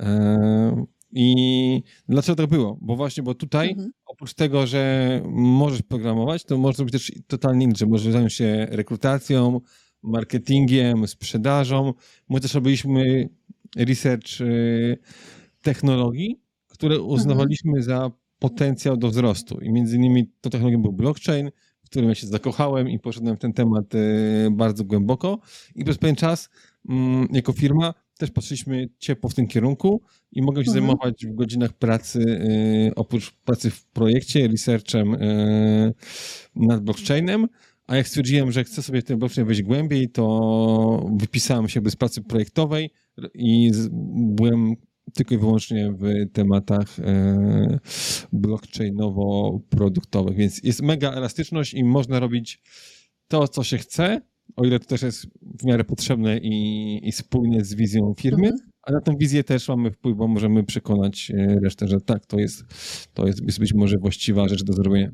E, 0.00 0.84
I 1.12 1.82
dlaczego 2.08 2.36
tak 2.36 2.46
było? 2.50 2.78
Bo 2.80 2.96
właśnie, 2.96 3.22
bo 3.22 3.34
tutaj 3.34 3.70
Mhm. 3.70 3.90
oprócz 4.06 4.34
tego, 4.34 4.66
że 4.66 5.22
możesz 5.30 5.82
programować, 5.82 6.44
to 6.44 6.58
możesz 6.58 6.78
robić 6.78 6.92
też 6.92 7.12
totalnie 7.26 7.64
inaczej. 7.64 7.88
Możesz 7.88 8.12
zająć 8.12 8.32
się 8.34 8.66
rekrutacją, 8.70 9.60
marketingiem, 10.04 11.06
sprzedażą. 11.08 11.94
My 12.28 12.40
też 12.40 12.54
robiliśmy 12.54 13.28
research 13.76 14.40
y, 14.40 14.98
technologii, 15.62 16.40
które 16.68 17.00
uznawaliśmy 17.00 17.82
za 17.82 18.10
potencjał 18.38 18.96
do 18.96 19.08
wzrostu. 19.08 19.60
I 19.60 19.72
między 19.72 19.96
innymi 19.96 20.26
tą 20.40 20.50
technologią 20.50 20.82
był 20.82 20.92
blockchain, 20.92 21.50
w 21.82 21.86
którym 21.86 22.08
ja 22.08 22.14
się 22.14 22.26
zakochałem 22.26 22.88
i 22.88 22.98
poszedłem 22.98 23.36
w 23.36 23.38
ten 23.38 23.52
temat 23.52 23.94
y, 23.94 24.48
bardzo 24.52 24.84
głęboko. 24.84 25.38
I 25.74 25.84
przez 25.84 25.98
pewien 25.98 26.16
czas 26.16 26.50
mm, 26.88 27.28
jako 27.32 27.52
firma 27.52 27.94
też 28.18 28.30
patrzyliśmy 28.30 28.88
ciepło 28.98 29.30
w 29.30 29.34
tym 29.34 29.46
kierunku 29.46 30.02
i 30.32 30.42
mogłem 30.42 30.64
się 30.64 30.70
Mhm. 30.70 30.86
zajmować 30.86 31.26
w 31.26 31.34
godzinach 31.34 31.72
pracy, 31.72 32.20
y, 32.20 32.94
oprócz 32.96 33.30
pracy 33.32 33.70
w 33.70 33.86
projekcie, 33.86 34.48
researchem 34.48 35.16
nad 36.56 36.80
blockchainem, 36.80 37.48
a 37.86 37.96
jak 37.96 38.08
stwierdziłem, 38.08 38.52
że 38.52 38.64
chcę 38.64 38.82
sobie 38.82 39.00
w 39.00 39.04
ten 39.04 39.18
blockchain 39.18 39.46
wejść 39.46 39.62
głębiej, 39.62 40.10
to 40.10 41.06
wypisałem 41.16 41.68
się 41.68 41.80
bez 41.80 41.96
pracy 41.96 42.22
projektowej 42.22 42.90
i 43.34 43.70
byłem 44.14 44.74
tylko 45.14 45.34
i 45.34 45.38
wyłącznie 45.38 45.92
w 45.98 46.32
tematach 46.32 47.00
e, 47.00 47.78
blockchainowo-produktowych, 48.32 50.36
więc 50.36 50.64
jest 50.64 50.82
mega 50.82 51.12
elastyczność 51.12 51.74
i 51.74 51.84
można 51.84 52.20
robić 52.20 52.60
to, 53.28 53.48
co 53.48 53.64
się 53.64 53.78
chce, 53.78 54.20
o 54.56 54.64
ile 54.64 54.78
to 54.78 54.86
też 54.86 55.02
jest 55.02 55.26
w 55.60 55.64
miarę 55.64 55.84
potrzebne 55.84 56.38
i, 56.38 57.00
i 57.08 57.12
spójne 57.12 57.64
z 57.64 57.74
wizją 57.74 58.14
firmy, 58.18 58.46
Mhm. 58.48 58.70
a 58.82 58.92
na 58.92 59.00
tą 59.00 59.16
wizję 59.16 59.44
też 59.44 59.68
mamy 59.68 59.90
wpływ, 59.90 60.16
bo 60.16 60.28
możemy 60.28 60.64
przekonać 60.64 61.30
e, 61.30 61.60
resztę, 61.60 61.88
że 61.88 62.00
tak, 62.00 62.26
to 62.26 62.38
jest, 62.38 62.64
to 63.14 63.26
jest, 63.26 63.42
jest 63.46 63.58
być 63.58 63.74
może 63.74 63.96
właściwa 63.98 64.48
rzecz 64.48 64.64
do 64.64 64.72
zrobienia. 64.72 65.10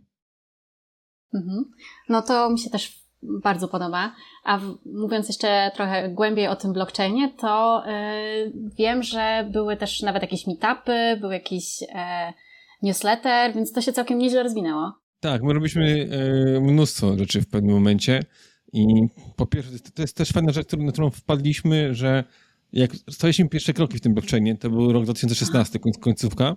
Mhm. 1.35 1.65
No 2.09 2.23
to 2.23 2.51
mi 2.51 2.59
się 2.59 2.71
też 2.71 3.01
bardzo 3.23 3.69
podoba. 3.69 4.15
A 4.45 4.59
w, 4.59 4.79
mówiąc 4.87 5.29
jeszcze 5.29 5.71
trochę 5.75 6.09
głębiej 6.09 6.49
o 6.49 6.57
tym 6.57 6.73
blockchainie, 6.73 7.33
to 7.39 7.83
y, 7.87 8.53
wiem, 8.79 9.03
że 9.03 9.49
były 9.53 9.77
też 9.77 10.03
nawet 10.03 10.23
jakieś 10.23 10.47
meetupy, 10.47 11.17
był 11.21 11.31
jakiś 11.31 11.83
e, 11.95 12.33
newsletter, 12.83 13.55
więc 13.55 13.73
to 13.73 13.81
się 13.81 13.93
całkiem 13.93 14.19
nieźle 14.19 14.43
rozwinęło. 14.43 14.93
Tak, 15.21 15.43
my 15.43 15.53
robiliśmy 15.53 16.09
e, 16.57 16.61
mnóstwo 16.61 17.19
rzeczy 17.19 17.41
w 17.41 17.49
pewnym 17.49 17.75
momencie 17.75 18.23
i 18.73 18.85
po 19.37 19.47
pierwsze, 19.47 19.71
to 19.95 20.03
jest, 20.03 20.17
też 20.17 20.29
fajna 20.29 20.53
rzecz, 20.53 20.73
na 20.73 20.93
którą 20.93 21.11
wpadliśmy, 21.11 21.95
że 21.95 22.25
jak 22.73 22.91
staliśmy 23.11 23.49
pierwsze 23.49 23.73
kroki 23.73 23.99
w 23.99 24.01
tym 24.01 24.15
blockchainie, 24.15 24.57
to 24.57 24.71
był 24.71 24.93
rok 24.93 25.05
2016, 25.05 25.79
koń, 25.79 25.93
końcówka, 26.01 26.57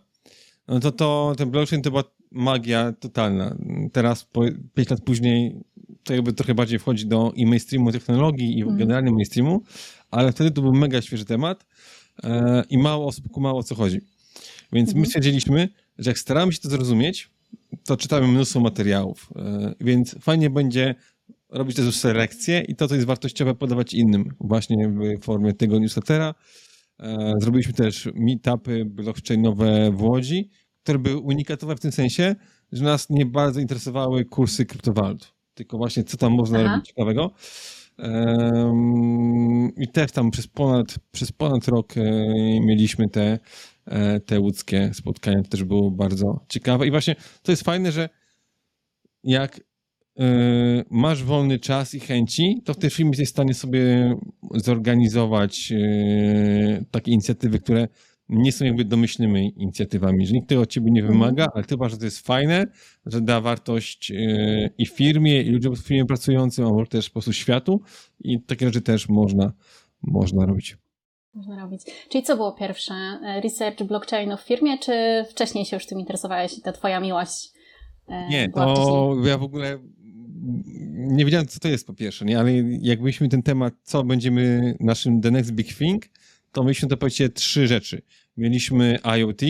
no 0.67 0.79
to, 0.79 0.91
to 0.91 1.33
ten 1.37 1.51
blockchain 1.51 1.81
to 1.81 1.89
była 1.91 2.03
magia 2.31 2.93
totalna. 2.99 3.55
Teraz, 3.91 4.23
po 4.23 4.41
5 4.73 4.89
lat 4.89 5.01
później, 5.01 5.55
to 6.03 6.13
jakby 6.13 6.33
trochę 6.33 6.55
bardziej 6.55 6.79
wchodzi 6.79 7.05
do 7.05 7.31
i 7.35 7.45
mainstreamu 7.45 7.91
technologii 7.91 8.57
i 8.57 8.61
Mhm. 8.61 8.77
generalnie 8.77 9.11
mainstreamu, 9.11 9.61
ale 10.11 10.31
wtedy 10.31 10.51
to 10.51 10.61
był 10.61 10.73
mega 10.73 11.01
świeży 11.01 11.25
temat 11.25 11.65
e, 12.23 12.63
i 12.69 12.77
mało 12.77 13.07
osób 13.07 13.29
kumało 13.31 13.59
o 13.59 13.63
co 13.63 13.75
chodzi. 13.75 14.01
Więc 14.73 14.89
my 14.89 14.91
Mhm. 14.93 15.05
stwierdziliśmy, 15.05 15.69
że 15.97 16.09
jak 16.09 16.19
staramy 16.19 16.53
się 16.53 16.59
to 16.59 16.69
zrozumieć, 16.69 17.29
to 17.85 17.97
czytamy 17.97 18.27
mnóstwo 18.27 18.59
materiałów, 18.59 19.29
e, 19.35 19.73
więc 19.81 20.15
fajnie 20.19 20.49
będzie 20.49 20.95
robić 21.49 21.75
też 21.75 21.95
selekcję 21.95 22.61
i 22.67 22.75
to, 22.75 22.87
co 22.87 22.95
jest 22.95 23.07
wartościowe, 23.07 23.55
podawać 23.55 23.93
innym 23.93 24.33
właśnie 24.39 24.89
w 24.89 25.23
formie 25.23 25.53
tego 25.53 25.79
newslettera. 25.79 26.35
E, 26.99 27.33
Zrobiliśmy 27.37 27.73
też 27.73 28.09
meetupy 28.15 28.85
blockchainowe 28.85 29.91
w 29.91 30.01
Łodzi, 30.01 30.49
które 30.83 30.99
były 30.99 31.19
unikatowe 31.19 31.75
w 31.75 31.79
tym 31.79 31.91
sensie, 31.91 32.35
że 32.71 32.83
nas 32.83 33.09
nie 33.09 33.25
bardzo 33.25 33.59
interesowały 33.59 34.25
kursy 34.25 34.65
kryptowalut, 34.65 35.33
tylko 35.53 35.77
właśnie 35.77 36.03
co 36.03 36.17
tam 36.17 36.33
można 36.33 36.59
Aha. 36.59 36.71
robić 36.71 36.87
ciekawego. 36.87 37.31
I 39.77 39.87
też 39.87 40.11
tam 40.11 40.31
przez 40.31 40.47
ponad, 40.47 40.99
przez 41.11 41.31
ponad 41.31 41.67
rok 41.67 41.97
e, 41.97 42.01
mieliśmy 42.59 43.09
te, 43.09 43.39
e, 43.85 44.19
te 44.19 44.39
łódzkie 44.39 44.91
spotkania. 44.93 45.43
To 45.43 45.49
też 45.49 45.63
było 45.63 45.91
bardzo 45.91 46.45
ciekawe. 46.49 46.87
I 46.87 46.91
właśnie 46.91 47.15
to 47.41 47.51
jest 47.51 47.63
fajne, 47.63 47.91
że 47.91 48.09
jak 49.23 49.59
masz 50.89 51.23
wolny 51.23 51.59
czas 51.59 51.93
i 51.95 51.99
chęci, 51.99 52.61
to 52.65 52.73
w 52.73 52.77
tej 52.77 52.89
firmie 52.89 53.09
jesteś 53.09 53.27
w 53.27 53.31
stanie 53.31 53.53
sobie 53.53 54.15
zorganizować 54.51 55.71
e, 55.71 56.85
takie 56.91 57.11
inicjatywy, 57.11 57.59
które 57.59 57.87
nie 58.29 58.51
są 58.51 58.65
jakby 58.65 58.85
domyślnymi 58.85 59.53
inicjatywami, 59.57 60.27
że 60.27 60.33
nikt 60.33 60.49
tego 60.49 60.61
od 60.61 60.69
ciebie 60.69 60.91
nie 60.91 61.01
Mhm. 61.01 61.19
wymaga, 61.19 61.47
ale 61.55 61.63
ty 61.63 61.75
uważasz, 61.75 61.91
że 61.91 61.97
to 61.97 62.05
jest 62.05 62.27
fajne, 62.27 62.65
że 63.05 63.21
da 63.21 63.41
wartość 63.41 64.11
e, 64.11 64.15
i 64.77 64.85
firmie, 64.85 65.41
i 65.41 65.49
ludziom 65.49 65.75
w 65.75 65.79
firmie 65.79 66.05
pracującym, 66.05 66.65
a 66.65 66.69
może 66.69 66.87
też 66.87 67.09
po 67.09 67.13
prostu 67.13 67.33
światu 67.33 67.81
i 68.19 68.41
takie 68.41 68.65
rzeczy 68.65 68.81
też 68.81 69.09
można, 69.09 69.53
można 70.01 70.45
robić. 70.45 70.77
Można 71.33 71.61
robić. 71.61 71.81
Czyli 72.09 72.23
co 72.23 72.35
było 72.35 72.51
pierwsze? 72.51 72.93
E, 72.93 73.41
Research 73.41 73.83
blockchainu 73.83 74.37
w 74.37 74.41
firmie, 74.41 74.77
czy 74.77 75.25
wcześniej 75.29 75.65
się 75.65 75.75
już 75.75 75.85
tym 75.85 75.99
interesowałeś 75.99 76.57
i 76.57 76.61
ta 76.61 76.71
twoja 76.71 76.99
miłość 76.99 77.51
e, 78.07 78.27
Nie, 78.29 78.49
to 78.49 79.15
ja 79.25 79.37
w 79.37 79.43
ogóle 79.43 79.79
nie 80.93 81.25
wiedziałem, 81.25 81.47
co 81.47 81.59
to 81.59 81.67
jest 81.67 81.87
po 81.87 81.93
pierwsze, 81.93 82.25
nie? 82.25 82.39
ale 82.39 82.53
jak 82.81 82.99
mieliśmy 82.99 83.29
ten 83.29 83.43
temat, 83.43 83.73
co 83.83 84.03
będziemy 84.03 84.75
naszym 84.79 85.21
The 85.21 85.31
Next 85.31 85.51
Big 85.51 85.77
Thing, 85.77 86.05
to 86.51 86.63
mieliśmy 86.63 86.89
to 86.89 86.97
powiedzieć 86.97 87.31
trzy 87.35 87.67
rzeczy. 87.67 88.01
Mieliśmy 88.37 88.99
IoT, 89.17 89.41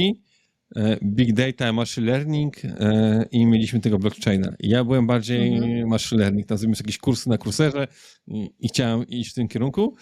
e, 0.76 0.98
big 1.04 1.34
data, 1.34 1.74
machine 1.74 2.08
learning 2.08 2.66
e, 2.66 3.26
i 3.32 3.46
mieliśmy 3.46 3.80
tego 3.80 4.00
blockchaina. 4.00 4.54
Ja 4.60 4.84
byłem 4.84 5.08
bardziej 5.08 5.58
Mhm. 5.58 5.88
machine 5.88 6.22
learning, 6.22 6.48
tam 6.48 6.58
zrobiłem 6.58 6.80
jakieś 6.80 6.98
kursy 6.98 7.30
na 7.30 7.38
kurserze 7.38 7.88
i, 8.28 8.50
i 8.60 8.68
chciałem 8.68 9.08
iść 9.08 9.32
w 9.32 9.34
tym 9.34 9.48
kierunku. 9.48 9.96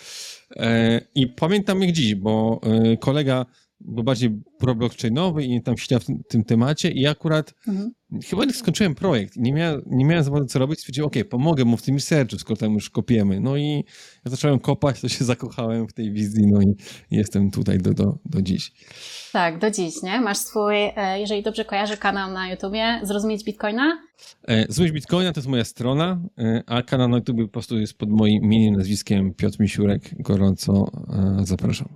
E, 0.56 1.02
I 1.16 1.28
pamiętam 1.28 1.82
jak 1.82 1.92
dziś, 1.92 2.16
bo 2.16 2.62
kolega 3.00 3.46
był 3.86 4.04
bardziej 4.04 4.42
pro-blockchainowy 4.60 5.44
i 5.46 5.62
tam 5.62 5.78
siedział 5.78 6.00
w 6.00 6.06
tym, 6.06 6.24
tym 6.30 6.44
temacie 6.44 6.92
i 6.92 7.08
akurat 7.08 7.54
Mhm. 7.68 7.92
chyba 8.30 8.46
nie 8.46 8.54
skończyłem 8.54 8.96
projekt. 8.96 9.36
Nie 9.38 9.54
miałem, 9.54 9.82
nie 9.86 10.06
miałem 10.06 10.24
za 10.24 10.32
bardzo 10.32 10.48
co 10.48 10.60
robić. 10.60 10.80
Stwierdziłem, 10.80 11.08
okej, 11.08 11.26
pomogę 11.26 11.66
mu 11.66 11.78
w 11.78 11.82
tym 11.82 11.96
researchu, 11.96 12.40
skoro 12.40 12.58
tam 12.58 12.74
już 12.74 12.90
kopiemy. 12.90 13.40
No 13.40 13.58
i 13.58 13.86
ja 14.26 14.32
zacząłem 14.32 14.60
kopać, 14.60 15.02
to 15.02 15.10
się 15.10 15.26
zakochałem 15.34 15.88
w 15.88 15.94
tej 15.94 16.12
wizji, 16.12 16.48
no 16.48 16.62
i 16.62 16.76
jestem 17.12 17.52
tutaj 17.52 17.78
do, 17.78 17.94
do, 17.94 18.18
do 18.26 18.42
dziś. 18.42 18.72
Tak, 19.34 19.60
do 19.60 19.72
dziś, 19.72 20.02
nie? 20.04 20.22
Masz 20.22 20.38
swój, 20.38 20.76
e, 20.76 21.20
jeżeli 21.20 21.44
dobrze 21.44 21.66
kojarzę, 21.66 21.98
kanał 21.98 22.32
na 22.32 22.50
YouTubie, 22.52 23.00
Zrozumieć 23.04 23.44
Bitcoina? 23.44 24.02
E, 24.48 24.66
Złość 24.74 24.92
Bitcoina 24.92 25.34
to 25.34 25.40
jest 25.40 25.50
moja 25.50 25.66
strona, 25.66 26.22
e, 26.38 26.64
a 26.68 26.82
kanał 26.82 27.08
na 27.08 27.18
YouTube 27.18 27.42
po 27.42 27.48
prostu 27.48 27.80
jest 27.80 27.98
pod 27.98 28.10
moim 28.10 28.44
imieniem, 28.44 28.76
nazwiskiem 28.76 29.34
Piotr 29.34 29.60
Misiurek. 29.60 30.02
Gorąco 30.22 30.92
zapraszam. 31.44 31.88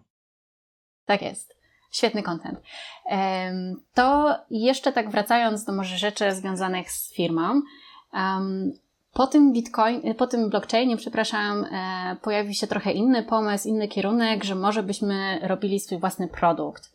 Tak 1.06 1.22
jest. 1.22 1.55
Świetny 1.96 2.24
content. 2.24 2.60
To 3.94 4.36
jeszcze 4.50 4.92
tak 4.92 5.10
wracając 5.12 5.66
do 5.66 5.74
może 5.74 5.98
rzeczy 5.98 6.36
związanych 6.36 6.92
z 6.92 7.14
firmą. 7.14 7.62
Po 9.14 9.28
tym 9.28 9.54
Bitcoin, 9.54 10.16
po 10.18 10.28
tym 10.28 10.50
blockchainie, 10.50 10.98
przepraszam, 10.98 11.64
e, 11.64 12.16
pojawił 12.22 12.54
się 12.54 12.68
trochę 12.68 12.92
inny 12.92 13.24
pomysł, 13.24 13.68
inny 13.68 13.88
kierunek, 13.88 14.44
że 14.44 14.56
może 14.56 14.84
byśmy 14.84 15.40
robili 15.44 15.80
swój 15.80 16.00
własny 16.00 16.28
produkt. 16.28 16.92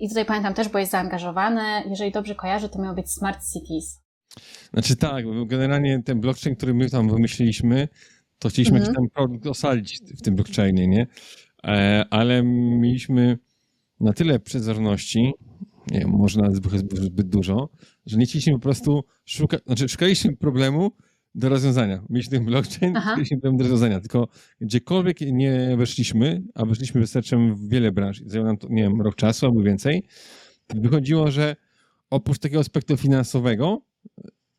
I 0.00 0.08
tutaj 0.08 0.24
pamiętam 0.24 0.54
też, 0.54 0.68
bo 0.68 0.78
jest 0.78 0.92
zaangażowany, 0.92 1.62
jeżeli 1.90 2.12
dobrze 2.12 2.34
kojarzę, 2.34 2.68
to 2.68 2.82
miał 2.82 2.94
być 2.94 3.10
Smart 3.10 3.40
Cities. 3.52 4.00
Znaczy 4.72 4.96
tak, 4.96 5.24
bo 5.24 5.46
generalnie 5.46 6.02
ten 6.02 6.20
blockchain, 6.20 6.56
który 6.56 6.74
my 6.74 6.90
tam 6.90 7.08
wymyśliliśmy, 7.08 7.88
to 8.38 8.48
chcieliśmy 8.48 8.78
Mhm. 8.78 8.94
jakiś 8.94 8.96
tam 8.96 9.10
produkt 9.14 9.46
osalić 9.46 10.00
w 10.18 10.22
tym 10.22 10.34
blockchainie, 10.34 10.86
nie? 10.86 11.06
E, 11.64 12.04
ale 12.10 12.42
mieliśmy 12.42 13.38
na 14.00 14.12
tyle 14.12 14.38
przezorności, 14.38 15.32
nie 15.90 15.98
wiem, 15.98 16.10
może 16.10 16.40
nawet 16.40 16.56
zbyt, 16.56 16.98
zbyt, 16.98 17.28
dużo, 17.28 17.68
że 18.06 18.18
nie 18.18 18.26
chcieliśmy 18.26 18.52
po 18.52 18.58
prostu 18.58 19.04
szukać, 19.24 19.60
znaczy 19.66 19.88
szukaliśmy 19.88 20.36
problemu 20.36 20.90
do 21.34 21.48
rozwiązania. 21.48 22.02
Mieliśmy 22.10 22.38
ten 22.38 22.46
blockchain, 22.46 22.96
Aha. 22.96 23.10
szukaliśmy 23.10 23.36
problemu 23.36 23.58
do 23.58 23.64
rozwiązania, 23.64 24.00
tylko 24.00 24.28
gdziekolwiek 24.60 25.20
nie 25.20 25.74
weszliśmy, 25.76 26.42
a 26.54 26.66
weszliśmy 26.66 27.00
researchem 27.00 27.54
w 27.54 27.68
wiele 27.68 27.92
branż, 27.92 28.22
zajęło 28.26 28.46
nam 28.46 28.56
to, 28.56 28.68
nie 28.70 28.82
wiem, 28.82 29.00
rok 29.00 29.14
czasu 29.14 29.46
albo 29.46 29.62
więcej, 29.62 30.06
to 30.66 30.80
wychodziło, 30.80 31.30
że 31.30 31.56
oprócz 32.10 32.38
takiego 32.38 32.60
aspektu 32.60 32.96
finansowego, 32.96 33.82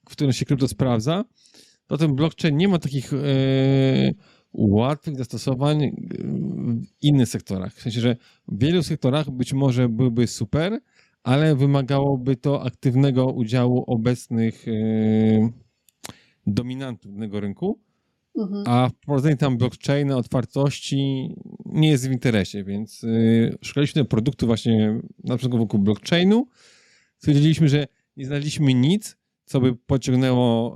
w 0.09 0.11
którym 0.11 0.33
się 0.33 0.45
krypto 0.45 0.67
sprawdza, 0.67 1.23
to 1.87 1.97
ten 1.97 2.15
blockchain 2.15 2.57
nie 2.57 2.67
ma 2.67 2.79
takich 2.79 3.13
e, 3.13 3.17
łatwych 4.53 5.17
zastosowań 5.17 5.83
e, 5.83 5.89
w 5.89 6.85
innych 7.01 7.27
sektorach. 7.29 7.73
W 7.73 7.81
sensie, 7.81 8.01
że 8.01 8.15
w 8.47 8.59
wielu 8.59 8.83
sektorach 8.83 9.31
być 9.31 9.53
może 9.53 9.89
byłyby 9.89 10.27
super, 10.27 10.79
ale 11.23 11.55
wymagałoby 11.55 12.35
to 12.35 12.63
aktywnego 12.63 13.25
udziału 13.25 13.83
obecnych 13.87 14.67
e, 14.67 14.71
dominantów 16.47 17.13
danego 17.13 17.39
rynku, 17.39 17.79
Mhm. 18.37 18.63
a 18.67 18.89
wprowadzenie 18.89 19.37
tam 19.37 19.57
blockchaina, 19.57 20.17
otwartości 20.17 21.29
nie 21.65 21.89
jest 21.89 22.09
w 22.09 22.11
interesie, 22.11 22.63
więc 22.63 23.01
yy, 23.03 23.57
szukaliśmy 23.61 24.05
produktu 24.05 24.47
właśnie 24.47 25.01
na 25.23 25.37
przykład 25.37 25.59
wokół 25.59 25.79
blockchainu. 25.79 26.47
Stwierdziliśmy, 27.17 27.69
że 27.69 27.87
nie 28.17 28.25
znaleźliśmy 28.25 28.73
nic, 28.73 29.17
co 29.51 29.61
by 29.61 29.75
pociągnęło 29.75 30.75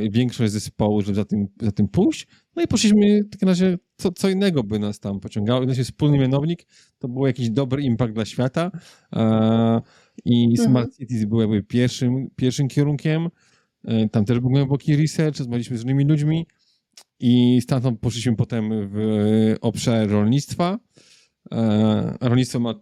yy, 0.00 0.10
większość 0.10 0.52
zespołu, 0.52 1.02
żeby 1.02 1.14
za 1.14 1.24
tym, 1.24 1.46
za 1.62 1.72
tym 1.72 1.88
pójść. 1.88 2.26
No 2.56 2.62
i 2.62 2.66
poszliśmy 2.66 3.22
w 3.24 3.30
takim 3.30 3.48
razie, 3.48 3.78
co, 3.96 4.12
co 4.12 4.28
innego 4.28 4.62
by 4.62 4.78
nas 4.78 5.00
tam 5.00 5.20
pociągało. 5.20 5.62
I 5.62 5.66
nasz 5.66 5.78
wspólny 5.78 6.18
mianownik 6.18 6.66
to 6.98 7.08
był 7.08 7.26
jakiś 7.26 7.50
dobry 7.50 7.82
impact 7.82 8.12
dla 8.12 8.24
świata 8.24 8.70
e, 9.12 9.80
i 10.24 10.44
Mhm. 10.44 10.68
Smart 10.68 10.96
Cities 10.96 11.24
był 11.24 11.40
jakby 11.40 11.62
pierwszym, 11.62 12.30
pierwszym 12.36 12.68
kierunkiem. 12.68 13.28
E, 13.84 14.08
Tam 14.08 14.24
też 14.24 14.40
był 14.40 14.50
głęboki 14.50 14.96
research, 14.96 15.38
rozmawialiśmy 15.38 15.76
z 15.76 15.80
różnymi 15.80 16.04
ludźmi 16.04 16.46
i 17.20 17.60
stamtąd 17.62 18.00
poszliśmy 18.00 18.36
potem 18.36 18.70
w 18.72 19.54
obszar 19.60 20.08
rolnictwa. 20.08 20.78
Rolnictwo 22.20 22.60
ma 22.60 22.74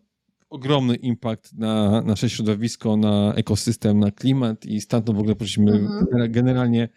ogromny 0.53 0.95
impact 0.97 1.53
na 1.59 2.03
nasze 2.03 2.31
środowisko, 2.31 2.97
na 2.97 3.35
ekosystem, 3.37 3.99
na 3.99 4.11
klimat 4.11 4.67
i 4.67 4.81
stamtąd 4.81 5.19
w 5.19 5.21
ogóle 5.21 5.35
poszliśmy 5.37 5.73
Mhm. 5.73 6.07
genera- 6.07 6.29
generalnie, 6.29 6.89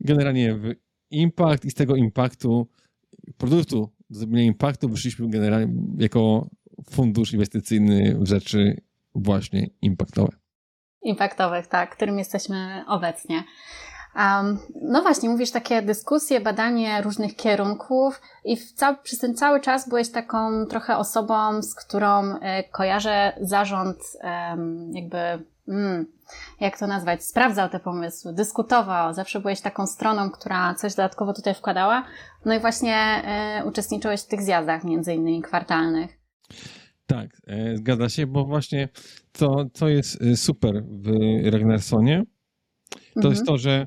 generalnie 0.00 0.54
w 0.54 0.74
impact 1.10 1.64
i 1.64 1.70
z 1.70 1.74
tego 1.74 1.96
impaktu, 1.96 2.68
produktu 3.38 3.90
do 4.10 4.18
zrobienia 4.18 4.42
impaktu 4.42 4.88
wyszliśmy 4.88 5.28
generalnie 5.30 5.74
jako 5.98 6.48
fundusz 6.90 7.32
inwestycyjny 7.32 8.16
w 8.20 8.26
rzeczy 8.28 8.80
właśnie 9.14 9.66
impaktowe. 9.82 10.32
impaktowych, 11.02 11.66
tak, 11.66 11.96
którym 11.96 12.18
jesteśmy 12.18 12.84
obecnie. 12.88 13.44
Um, 14.16 14.58
no 14.82 15.02
właśnie, 15.02 15.28
mówisz 15.28 15.50
takie 15.50 15.82
dyskusje, 15.82 16.40
badanie 16.40 17.02
różnych 17.02 17.36
kierunków 17.36 18.20
i 18.44 18.56
w 18.56 18.72
cał, 18.72 18.96
przez 19.02 19.18
ten 19.18 19.34
cały 19.34 19.60
czas 19.60 19.88
byłeś 19.88 20.10
taką 20.10 20.66
trochę 20.66 20.96
osobą, 20.96 21.62
z 21.62 21.74
którą 21.74 22.38
e, 22.40 22.64
kojarzę 22.64 23.32
zarząd 23.40 23.98
em, 24.20 24.90
jakby, 24.94 25.18
mm, 25.68 26.06
jak 26.60 26.78
to 26.78 26.86
nazwać, 26.86 27.24
sprawdzał 27.24 27.68
te 27.68 27.80
pomysły, 27.80 28.32
dyskutował, 28.32 29.14
zawsze 29.14 29.40
byłeś 29.40 29.60
taką 29.60 29.86
stroną, 29.86 30.30
która 30.30 30.74
coś 30.74 30.94
dodatkowo 30.94 31.32
tutaj 31.32 31.54
wkładała. 31.54 32.04
No 32.44 32.54
i 32.54 32.60
właśnie 32.60 32.96
e, 32.96 33.64
uczestniczyłeś 33.64 34.20
w 34.20 34.26
tych 34.26 34.42
zjazdach, 34.42 34.84
między 34.84 35.14
innymi 35.14 35.42
kwartalnych. 35.42 36.18
Tak, 37.06 37.26
e, 37.46 37.76
zgadza 37.76 38.08
się, 38.08 38.26
bo 38.26 38.44
właśnie 38.44 38.88
to, 39.32 39.64
co 39.72 39.88
jest 39.88 40.18
super 40.36 40.84
w 40.84 41.10
Ragnarsonie, 41.52 42.22
to 42.90 42.98
Mhm. 43.16 43.34
jest 43.34 43.46
to, 43.46 43.58
że 43.58 43.86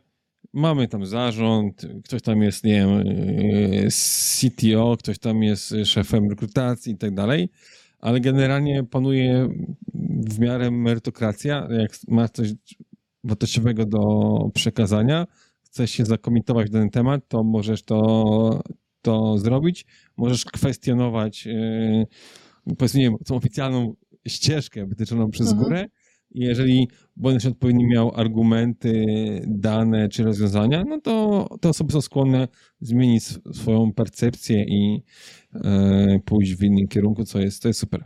mamy 0.53 0.87
tam 0.87 1.05
zarząd, 1.05 1.85
ktoś 2.03 2.21
tam 2.21 2.41
jest, 2.41 2.63
nie 2.63 2.73
wiem, 2.73 2.89
e, 2.89 3.87
CTO, 3.89 4.97
ktoś 4.99 5.19
tam 5.19 5.43
jest 5.43 5.75
szefem 5.85 6.29
rekrutacji 6.29 6.93
i 6.93 6.97
tak 6.97 7.13
dalej, 7.13 7.49
ale 7.99 8.19
generalnie 8.19 8.83
panuje 8.83 9.49
w 10.29 10.39
miarę 10.39 10.71
merytokracja. 10.71 11.67
Jak 11.79 11.91
masz 12.07 12.29
coś 12.31 12.53
wartościowego 13.23 13.85
do 13.85 13.99
przekazania, 14.53 15.27
chcesz 15.63 15.91
się 15.91 16.05
zakomitować 16.05 16.67
w 16.67 16.71
danym 16.71 16.89
temat, 16.89 17.27
to 17.27 17.43
możesz 17.43 17.83
to, 17.83 18.61
to 19.01 19.37
zrobić. 19.37 19.85
Możesz 20.17 20.45
kwestionować, 20.45 21.47
e, 21.47 22.05
powiedzmy, 22.77 22.99
nie 22.99 23.05
wiem, 23.05 23.17
tą 23.25 23.35
oficjalną 23.35 23.95
ścieżkę 24.27 24.85
wytyczoną 24.85 25.31
przez 25.31 25.47
Mhm. 25.51 25.63
górę. 25.63 25.85
Jeżeli 26.33 26.89
będziesz 27.15 27.51
odpowiednio 27.51 27.87
miał 27.87 28.11
argumenty, 28.15 29.05
dane 29.47 30.09
czy 30.09 30.23
rozwiązania, 30.23 30.83
no 30.87 31.01
to 31.01 31.47
te 31.61 31.69
osoby 31.69 31.93
są 31.93 32.01
skłonne 32.01 32.47
zmienić 32.79 33.23
sw- 33.23 33.53
swoją 33.53 33.93
percepcję 33.93 34.63
i 34.63 35.03
e, 35.55 36.19
pójść 36.25 36.55
w 36.55 36.63
innym 36.63 36.87
kierunku, 36.87 37.23
co 37.23 37.39
jest, 37.39 37.61
to 37.61 37.67
jest 37.67 37.79
super. 37.79 38.03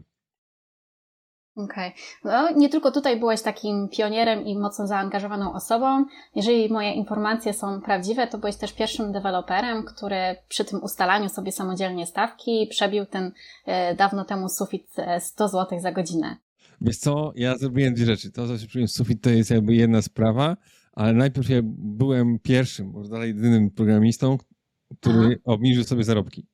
Okej. 1.58 1.94
No, 2.24 2.52
nie 2.52 2.70
tylko 2.70 2.92
tutaj 2.92 3.20
byłeś 3.20 3.42
takim 3.42 3.90
pionierem 3.90 4.46
i 4.46 4.58
mocno 4.58 4.88
zaangażowaną 4.88 5.54
osobą. 5.54 6.06
Jeżeli 6.36 6.70
moje 6.70 6.94
informacje 6.94 7.54
są 7.54 7.82
prawdziwe, 7.82 8.28
to 8.28 8.38
byłeś 8.38 8.56
też 8.56 8.74
pierwszym 8.74 9.12
deweloperem, 9.12 9.84
który 9.84 10.36
przy 10.48 10.66
tym 10.66 10.84
ustalaniu 10.84 11.30
sobie 11.30 11.52
samodzielnie 11.52 12.06
stawki 12.06 12.68
przebił 12.70 13.06
ten 13.06 13.32
e, 13.66 13.96
dawno 13.96 14.26
temu 14.26 14.50
sufit 14.50 14.88
e, 14.98 15.20
100 15.20 15.48
zł 15.48 15.80
za 15.80 15.92
godzinę. 15.92 16.38
Wiesz 16.82 16.98
co, 16.98 17.34
ja 17.36 17.58
zrobiłem 17.58 17.94
dwie 17.94 18.06
rzeczy. 18.06 18.32
To, 18.32 18.58
że 18.58 18.68
przyjąłem 18.68 18.88
sufit, 18.88 19.22
to 19.22 19.30
jest 19.30 19.52
jakby 19.52 19.76
jedna 19.76 20.02
sprawa, 20.02 20.58
ale 20.94 21.14
najpierw 21.14 21.50
ja 21.50 21.60
byłem 21.64 22.40
pierwszym, 22.40 22.90
może 22.90 23.10
dalej 23.10 23.28
jedynym 23.28 23.72
programistą, 23.72 24.38
który 25.00 25.26
Aha. 25.26 25.36
obniżył 25.44 25.84
sobie 25.84 26.04
zarobki. 26.04 26.48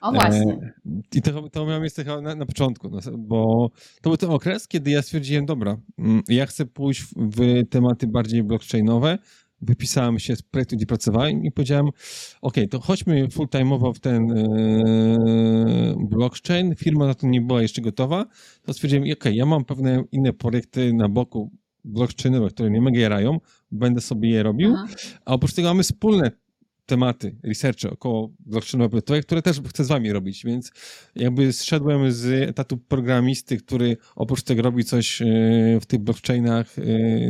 O 0.00 0.12
właśnie. 0.12 0.52
E, 0.52 0.72
I 1.14 1.22
to, 1.22 1.48
to 1.48 1.66
miałem 1.66 1.82
miejsce 1.82 2.04
na, 2.04 2.34
na 2.34 2.46
początku, 2.46 2.88
no, 2.88 2.98
bo 3.18 3.70
to 4.02 4.10
był 4.10 4.16
ten 4.16 4.30
okres, 4.30 4.68
kiedy 4.68 4.90
ja 4.90 5.02
stwierdziłem, 5.02 5.46
dobra, 5.46 5.76
mm, 5.98 6.22
ja 6.28 6.46
chcę 6.46 6.66
pójść 6.66 7.02
w, 7.02 7.12
w 7.16 7.68
tematy 7.70 8.06
bardziej 8.06 8.42
blockchainowe, 8.42 9.18
wypisałem 9.60 10.18
się 10.18 10.36
z 10.36 10.42
projektu, 10.42 10.76
gdzie 10.76 10.86
pracowałem 10.86 11.44
i 11.44 11.52
powiedziałem, 11.52 11.86
ok, 12.42 12.54
to 12.70 12.80
chodźmy 12.80 13.28
full-time'owo 13.28 13.94
w 13.94 14.00
ten 14.00 14.30
e, 14.30 15.96
blockchain, 16.10 16.74
firma 16.76 17.06
na 17.06 17.14
to 17.14 17.26
nie 17.26 17.40
była 17.40 17.62
jeszcze 17.62 17.82
gotowa, 17.82 18.26
to 18.62 18.72
stwierdziłem, 18.72 19.04
ok, 19.12 19.24
ja 19.32 19.46
mam 19.46 19.64
pewne 19.64 20.04
inne 20.12 20.32
projekty 20.32 20.92
na 20.92 21.08
boku 21.08 21.50
blockchainowe, 21.84 22.50
które 22.50 22.70
mnie 22.70 22.80
mega 22.80 23.00
jarają, 23.00 23.40
będę 23.70 24.00
sobie 24.00 24.30
je 24.30 24.42
robił, 24.42 24.74
Aha. 24.74 24.94
a 25.24 25.34
oprócz 25.34 25.54
tego 25.54 25.68
mamy 25.68 25.82
wspólne 25.82 26.30
tematy, 26.86 27.36
researche 27.44 27.90
około 27.90 28.30
blockchainowe, 28.40 29.02
które 29.22 29.42
też 29.42 29.60
chcę 29.68 29.84
z 29.84 29.88
wami 29.88 30.12
robić, 30.12 30.44
więc 30.44 30.72
jakby 31.14 31.52
zszedłem 31.52 32.12
z 32.12 32.48
etatu 32.48 32.76
programisty, 32.76 33.56
który 33.56 33.96
oprócz 34.16 34.42
tego 34.42 34.62
robi 34.62 34.84
coś 34.84 35.22
w 35.80 35.86
tych 35.86 36.00
blockchainach 36.00 36.76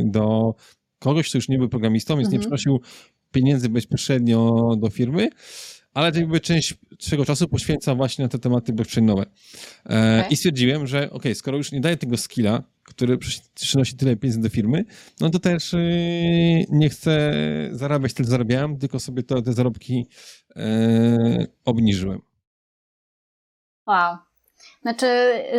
do 0.03 0.55
kogoś, 0.99 1.29
kto 1.29 1.37
już 1.37 1.49
nie 1.49 1.57
był 1.57 1.69
programistą, 1.69 2.15
więc 2.15 2.27
mhm. 2.27 2.33
nie 2.33 2.39
przynosił 2.39 2.81
pieniędzy 3.31 3.69
bezpośrednio 3.69 4.69
do 4.77 4.89
firmy, 4.89 5.29
ale 5.93 6.11
jakby 6.15 6.39
część 6.39 6.73
swojego 6.99 7.25
czasu 7.25 7.47
poświęca 7.47 7.95
właśnie 7.95 8.23
na 8.23 8.29
te 8.29 8.39
tematy 8.39 8.73
blockchainowe. 8.73 9.21
E, 9.21 9.25
okay. 9.85 10.29
I 10.29 10.35
stwierdziłem, 10.35 10.87
że 10.87 11.11
ok, 11.11 11.23
skoro 11.33 11.57
już 11.57 11.71
nie 11.71 11.81
daję 11.81 11.97
tego 11.97 12.17
skilla, 12.17 12.63
który 12.83 13.17
przynosi 13.55 13.95
tyle 13.95 14.15
pieniędzy 14.15 14.41
do 14.41 14.49
firmy, 14.49 14.85
no 15.19 15.29
to 15.29 15.39
też 15.39 15.73
yy, 15.73 15.79
nie 16.69 16.89
chcę 16.89 17.33
zarabiać 17.71 18.13
tyle, 18.13 18.29
zarabiałem, 18.29 18.77
tylko 18.77 18.99
sobie 18.99 19.23
to, 19.23 19.41
te 19.41 19.53
zarobki 19.53 20.07
yy, 20.55 21.47
obniżyłem. 21.65 22.21
Wow. 23.87 24.17
Znaczy, 24.81 25.07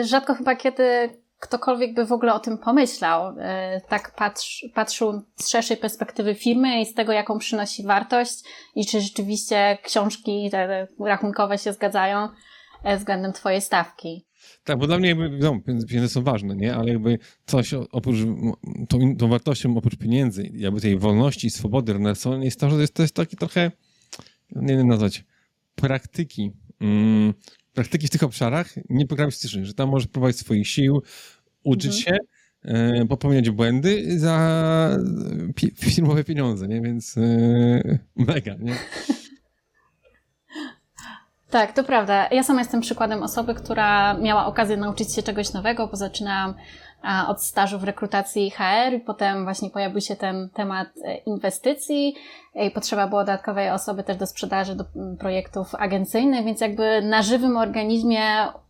rzadko 0.04 0.34
chyba 0.34 0.56
kiedy 0.56 1.10
ktokolwiek 1.40 1.94
by 1.94 2.06
w 2.06 2.12
ogóle 2.12 2.34
o 2.34 2.40
tym 2.40 2.58
pomyślał, 2.58 3.34
e, 3.38 3.80
tak 3.88 4.14
patrz, 4.14 4.64
patrzył 4.74 5.22
z 5.36 5.48
szerszej 5.48 5.76
perspektywy 5.76 6.34
firmy 6.34 6.80
i 6.80 6.86
z 6.86 6.94
tego, 6.94 7.12
jaką 7.12 7.38
przynosi 7.38 7.82
wartość 7.82 8.44
i 8.74 8.86
czy 8.86 9.00
rzeczywiście 9.00 9.78
książki 9.82 10.48
te 10.50 10.88
rachunkowe 11.00 11.58
się 11.58 11.72
zgadzają 11.72 12.28
e, 12.84 12.96
względem 12.96 13.32
twojej 13.32 13.60
stawki. 13.60 14.26
Tak, 14.64 14.78
bo 14.78 14.86
dla 14.86 14.98
mnie 14.98 15.08
jakby, 15.08 15.30
no, 15.30 15.60
pieniądze 15.88 16.08
są 16.08 16.22
ważne, 16.22 16.56
nie? 16.56 16.74
Ale 16.74 16.92
jakby 16.92 17.18
coś 17.46 17.74
oprócz, 17.74 18.16
tą, 18.88 19.16
tą 19.16 19.28
wartością 19.28 19.76
oprócz 19.76 19.96
pieniędzy, 19.96 20.50
jakby 20.54 20.80
tej 20.80 20.98
wolności 20.98 21.46
i 21.46 21.50
swobody 21.50 21.92
Renaissance 21.92 22.44
jest 22.44 22.60
to, 22.60 22.70
że 22.70 22.88
to 22.88 23.02
jest 23.02 23.14
taki 23.14 23.36
trochę, 23.36 23.70
nie 24.56 24.76
wiem 24.76 24.88
nazwać, 24.88 25.24
praktyki. 25.74 26.52
Mm, 26.80 27.34
praktyki 27.74 28.06
w 28.06 28.10
tych 28.10 28.22
obszarach 28.22 28.66
nieprogramistycznych, 28.88 29.66
że 29.66 29.74
tam 29.74 29.88
możesz 29.88 30.08
próbować 30.08 30.36
swoich 30.36 30.68
sił, 30.68 31.02
uczyć 31.64 31.96
mhm. 31.96 32.02
się, 32.02 32.18
e, 32.64 33.06
popełniać 33.06 33.50
błędy 33.50 34.18
za 34.18 34.98
firmowe 35.76 36.24
pieniądze, 36.24 36.68
nie? 36.68 36.80
Więc 36.80 37.18
e, 37.18 37.98
mega, 38.16 38.54
nie? 38.54 38.74
Tak, 41.50 41.72
to 41.72 41.84
prawda. 41.84 42.28
Ja 42.32 42.42
sama 42.42 42.60
jestem 42.60 42.80
przykładem 42.80 43.22
osoby, 43.22 43.54
która 43.54 44.14
miała 44.14 44.46
okazję 44.46 44.76
nauczyć 44.76 45.14
się 45.14 45.22
czegoś 45.22 45.52
nowego, 45.52 45.86
bo 45.86 45.96
zaczynałam 45.96 46.54
od 47.28 47.42
stażu 47.42 47.78
w 47.78 47.84
rekrutacji 47.84 48.50
HR 48.50 48.92
i 48.92 49.00
potem 49.00 49.44
właśnie 49.44 49.70
pojawił 49.70 50.00
się 50.00 50.16
ten 50.16 50.48
temat 50.54 50.88
e, 51.04 51.16
inwestycji 51.16 52.14
i 52.54 52.70
potrzeba 52.70 53.06
było 53.06 53.20
dodatkowej 53.20 53.70
osoby 53.70 54.04
też 54.04 54.16
do 54.16 54.26
sprzedaży, 54.26 54.74
do 54.74 54.84
mm, 54.96 55.16
projektów 55.16 55.74
agencyjnych, 55.74 56.44
więc 56.44 56.60
jakby 56.60 57.02
na 57.02 57.22
żywym 57.22 57.56
organizmie 57.56 58.22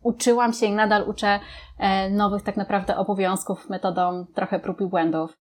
uczyłam 0.03 0.53
się 0.53 0.65
i 0.65 0.71
nadal 0.71 1.09
uczę 1.09 1.39
e, 1.79 2.09
nowych 2.09 2.43
tak 2.43 2.57
naprawdę 2.57 2.97
obowiązków 2.97 3.69
metodą 3.69 4.25
trochę 4.35 4.59
prób 4.59 4.81
i 4.81 4.85
błędów. 4.85 5.37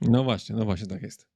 No 0.00 0.24
właśnie, 0.24 0.56
no 0.56 0.64
właśnie 0.64 0.86
tak 0.86 1.02
jest. 1.02 1.32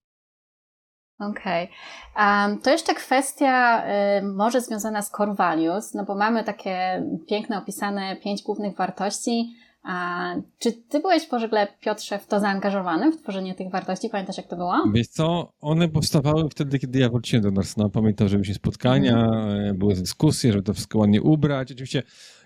Okej. 1.20 1.70
Okay. 2.14 2.48
Um, 2.48 2.60
to 2.60 2.70
jeszcze 2.70 2.94
kwestia 2.94 3.84
y, 4.18 4.22
może 4.22 4.60
związana 4.60 5.02
z 5.02 5.10
core 5.10 5.34
values, 5.34 5.94
no 5.94 6.04
bo 6.04 6.14
mamy 6.14 6.44
takie 6.44 7.02
piękne 7.28 7.58
opisane 7.58 8.16
pięć 8.16 8.42
głównych 8.42 8.76
wartości, 8.76 9.54
a 9.88 10.34
czy 10.58 10.72
ty 10.72 11.00
byłeś 11.00 11.28
w 11.28 11.34
ogóle, 11.34 11.68
Piotrze, 11.80 12.18
w 12.18 12.26
to 12.26 12.40
zaangażowany, 12.40 13.12
w 13.12 13.22
tworzenie 13.22 13.54
tych 13.54 13.70
wartości? 13.70 14.08
Pamiętasz, 14.08 14.36
jak 14.36 14.46
to 14.46 14.56
było? 14.56 14.74
Wiesz 14.94 15.08
co, 15.08 15.52
one 15.60 15.88
powstawały 15.88 16.48
wtedy, 16.50 16.78
kiedy 16.78 16.98
ja 16.98 17.08
wróciłem 17.08 17.42
do 17.42 17.50
Narsona. 17.50 17.88
Pamiętam, 17.88 18.28
że 18.28 18.36
byliśmy 18.36 18.54
spotkania, 18.54 19.16
mm. 19.16 19.78
były 19.78 19.94
dyskusje, 19.94 20.52
żeby 20.52 20.64
to 20.64 20.74
wszystko 20.74 20.98
ładnie 20.98 21.22
ubrać. 21.22 21.72
Oczywiście, 21.72 22.02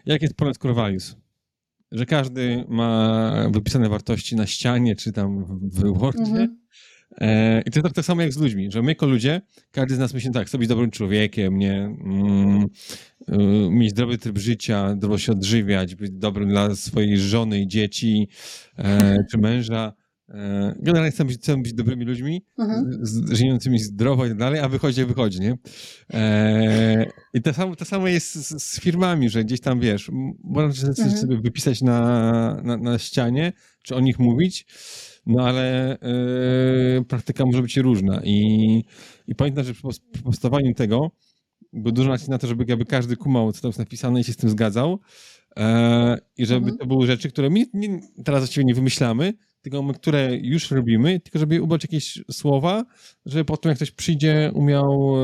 jak 0.07 0.22
jest 0.22 0.35
Core 0.62 0.74
Values? 0.74 1.16
Że 1.92 2.07
każdy 2.07 2.64
ma 2.68 3.33
wypisane 3.50 3.88
wartości 3.88 4.37
na 4.37 4.46
ścianie, 4.46 4.96
czy 4.96 5.12
tam 5.12 5.44
w 5.62 5.98
Wordzie, 5.98 6.22
mm 6.22 6.46
-hmm. 6.46 6.57
E, 7.18 7.61
I 7.66 7.70
to 7.70 7.81
jest 7.81 7.94
tak 7.94 8.05
samo 8.05 8.23
jak 8.23 8.33
z 8.33 8.38
ludźmi, 8.38 8.70
że 8.70 8.83
my 8.83 8.90
jako 8.90 9.07
ludzie, 9.07 9.40
każdy 9.73 9.94
z 9.94 9.99
nas 9.99 10.14
myśli 10.14 10.31
tak, 10.31 10.46
chcę 10.46 10.59
być 10.59 10.68
dobrym 10.68 10.90
człowiekiem, 10.90 11.59
nie, 11.59 11.75
mm, 12.05 12.66
y, 13.29 13.70
mieć 13.70 13.90
zdrowy 13.90 14.18
tryb 14.18 14.38
życia, 14.38 14.94
dobrze 14.94 15.18
się 15.18 15.33
odżywiać, 15.33 15.94
być 15.94 16.11
dobrym 16.11 16.49
dla 16.49 16.75
swojej 16.75 17.18
żony 17.18 17.61
i 17.61 17.66
dzieci, 17.66 18.29
e, 18.79 19.16
czy 19.31 19.38
męża. 19.38 19.92
E, 20.35 20.75
generalnie 20.79 21.11
chcemy 21.11 21.29
być, 21.29 21.38
chcemy 21.38 21.62
być 21.62 21.73
dobrymi 21.73 22.05
ludźmi, 22.05 22.44
mhm. 22.59 23.07
z, 23.07 23.33
żyjącymi 23.33 23.79
zdrowo 23.79 24.27
i 24.27 24.29
tak 24.29 24.38
dalej, 24.38 24.61
a 24.61 24.68
wychodzi, 24.68 25.05
wychodzi, 25.05 25.40
nie? 25.40 25.59
E, 26.12 27.07
I 27.35 27.42
to 27.42 27.53
samo, 27.55 27.77
to 27.77 27.85
samo 27.85 28.09
jest 28.09 28.35
z, 28.35 28.62
z, 28.62 28.81
firmami, 28.81 29.31
że 29.31 29.44
gdzieś 29.44 29.61
tam, 29.61 29.81
wiesz, 29.81 30.11
można 30.44 30.88
mhm. 30.88 31.16
sobie 31.16 31.37
wypisać 31.37 31.83
na, 31.83 32.61
na, 32.64 32.77
na 32.77 32.99
ścianie, 32.99 33.53
czy 33.83 33.94
o 33.94 34.01
nich 34.01 34.18
mówić, 34.18 34.66
no 35.30 35.44
ale 35.44 35.98
yy, 36.94 37.04
praktyka 37.04 37.46
może 37.46 37.62
być 37.62 37.76
różna 37.76 38.20
i, 38.24 38.84
i 39.26 39.34
pamiętam, 39.34 39.64
że 39.64 39.74
przy, 39.74 39.82
przy 40.12 40.22
powstawaniu 40.22 40.74
tego 40.74 41.10
był 41.72 41.92
dużo 41.92 42.08
nacisku 42.08 42.30
na 42.30 42.38
to, 42.38 42.46
żeby 42.46 42.64
jakby 42.68 42.84
każdy 42.84 43.16
kumał, 43.16 43.52
co 43.52 43.60
tam 43.60 43.68
jest 43.68 43.78
napisane 43.78 44.20
i 44.20 44.24
się 44.24 44.32
z 44.32 44.36
tym 44.36 44.50
zgadzał 44.50 45.00
e, 45.56 46.18
i 46.36 46.46
żeby 46.46 46.60
mhm. 46.60 46.78
to 46.78 46.86
były 46.86 47.06
rzeczy, 47.06 47.28
które 47.28 47.50
my 47.50 47.64
nie, 47.74 48.00
teraz 48.24 48.40
właściwie 48.40 48.64
nie 48.64 48.74
wymyślamy, 48.74 49.32
tylko 49.62 49.82
my, 49.82 49.94
które 49.94 50.36
już 50.36 50.70
robimy, 50.70 51.20
tylko 51.20 51.38
żeby 51.38 51.62
ubrać 51.62 51.84
jakieś 51.84 52.22
słowa, 52.30 52.84
żeby 53.26 53.44
potem 53.44 53.70
jak 53.70 53.76
ktoś 53.76 53.90
przyjdzie, 53.90 54.50
umiał 54.54 55.14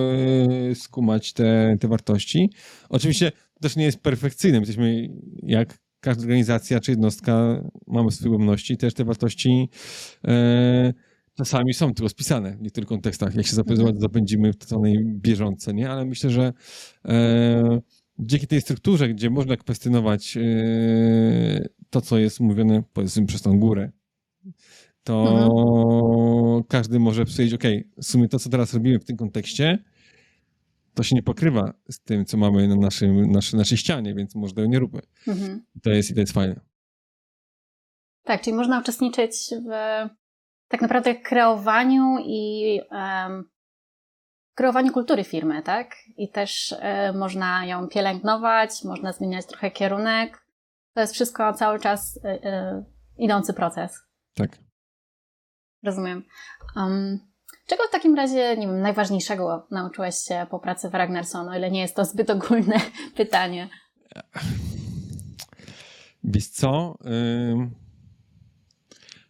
e, 0.71 0.75
skumać 0.75 1.33
te, 1.33 1.77
te 1.81 1.89
wartości. 1.89 2.51
Oczywiście 2.89 3.33
to 3.55 3.61
też 3.61 3.77
nie 3.77 3.85
jest 3.85 4.03
perfekcyjne, 4.03 4.59
jesteśmy 4.59 5.09
jak 5.43 5.79
każda 6.01 6.23
organizacja 6.23 6.81
czy 6.81 6.91
jednostka 6.91 7.63
mamy 7.87 8.11
swoje 8.11 8.31
ułomności, 8.31 8.77
też 8.77 8.95
te 8.95 9.05
wartości 9.05 9.69
e, 10.29 10.93
czasami 11.37 11.75
są 11.75 11.95
tylko 11.95 12.09
spisane 12.09 12.57
w 12.57 12.63
niektórych 12.63 12.89
kontekstach, 12.89 13.35
jak 13.35 13.47
się 13.47 13.57
mhm. 13.57 14.01
zapędzimy 14.01 14.53
w 14.53 14.57
tej 14.57 15.05
bieżące, 15.05 15.75
nie? 15.75 15.91
Ale 15.91 16.05
myślę, 16.05 16.31
że 16.31 16.53
e, 17.05 17.81
dzięki 18.19 18.47
tej 18.47 18.61
strukturze, 18.61 19.09
gdzie 19.09 19.31
można 19.31 19.57
kwestionować 19.57 20.37
e, 20.37 21.69
to, 21.91 22.01
co 22.01 22.19
jest 22.19 22.41
mówione, 22.41 22.83
powiedzmy, 22.93 23.27
przez 23.27 23.43
tą 23.43 23.59
górę, 23.59 23.91
to 25.03 25.29
mhm. 25.29 26.65
każdy 26.69 26.99
może 26.99 27.25
powiedzieć, 27.25 27.55
ok, 27.55 27.65
w 27.97 28.05
sumie 28.05 28.29
to, 28.29 28.39
co 28.39 28.51
teraz 28.51 28.75
robimy 28.75 28.99
w 28.99 29.05
tym 29.05 29.17
kontekście, 29.17 29.79
to 30.97 31.03
się 31.03 31.15
nie 31.15 31.23
pokrywa 31.23 31.73
z 31.91 32.01
tym, 32.01 32.25
co 32.25 32.37
mamy 32.37 32.69
na 32.69 32.77
naszym, 32.77 33.33
naszej, 33.33 33.59
naszej 33.59 33.79
ścianie, 33.79 34.15
więc 34.15 34.35
może 34.35 34.55
tego 34.55 34.69
nie 34.69 34.79
róbmy. 34.79 35.01
Mhm. 35.29 35.67
To 35.83 35.91
jest 35.91 36.11
i 36.11 36.15
to 36.15 36.21
jest 36.21 36.33
fajne. 36.33 36.61
Tak, 38.25 38.43
czyli 38.43 38.57
można 38.57 38.81
uczestniczyć 38.81 39.51
w 39.51 39.71
tak 40.69 40.83
naprawdę 40.83 41.15
kreowaniu 41.15 42.17
i 42.25 42.81
um, 42.91 43.45
kreowaniu 44.55 44.93
kultury 44.93 45.25
firmy, 45.25 45.63
tak? 45.63 45.97
I 46.17 46.31
też 46.31 46.73
y, 46.73 46.79
można 47.15 47.67
ją 47.67 47.89
pielęgnować, 47.89 48.85
można 48.85 49.13
zmieniać 49.13 49.47
trochę 49.47 49.71
kierunek. 49.71 50.47
To 50.95 51.01
jest 51.01 51.15
wszystko 51.15 51.53
cały 51.53 51.79
czas 51.79 52.17
y, 52.17 52.21
y, 52.29 52.85
idący 53.19 53.55
proces. 53.55 54.01
Tak. 54.35 54.51
Rozumiem. 55.83 56.23
Um, 56.77 57.19
Czego 57.67 57.83
w 57.89 57.91
takim 57.91 58.15
razie, 58.15 58.57
nie 58.57 58.67
wiem, 58.67 58.81
najważniejszego 58.81 59.67
nauczyłeś 59.71 60.15
się 60.15 60.47
po 60.51 60.59
pracy 60.59 60.91
w 60.91 60.95
Ragnarsson, 60.95 61.49
o 61.49 61.57
ile 61.57 61.71
nie 61.71 61.81
jest 61.81 61.97
to 61.97 62.05
zbyt 62.05 62.31
ogólne 62.31 62.81
pytanie? 63.17 63.69
Wiesz 66.25 66.47
co? 66.49 66.99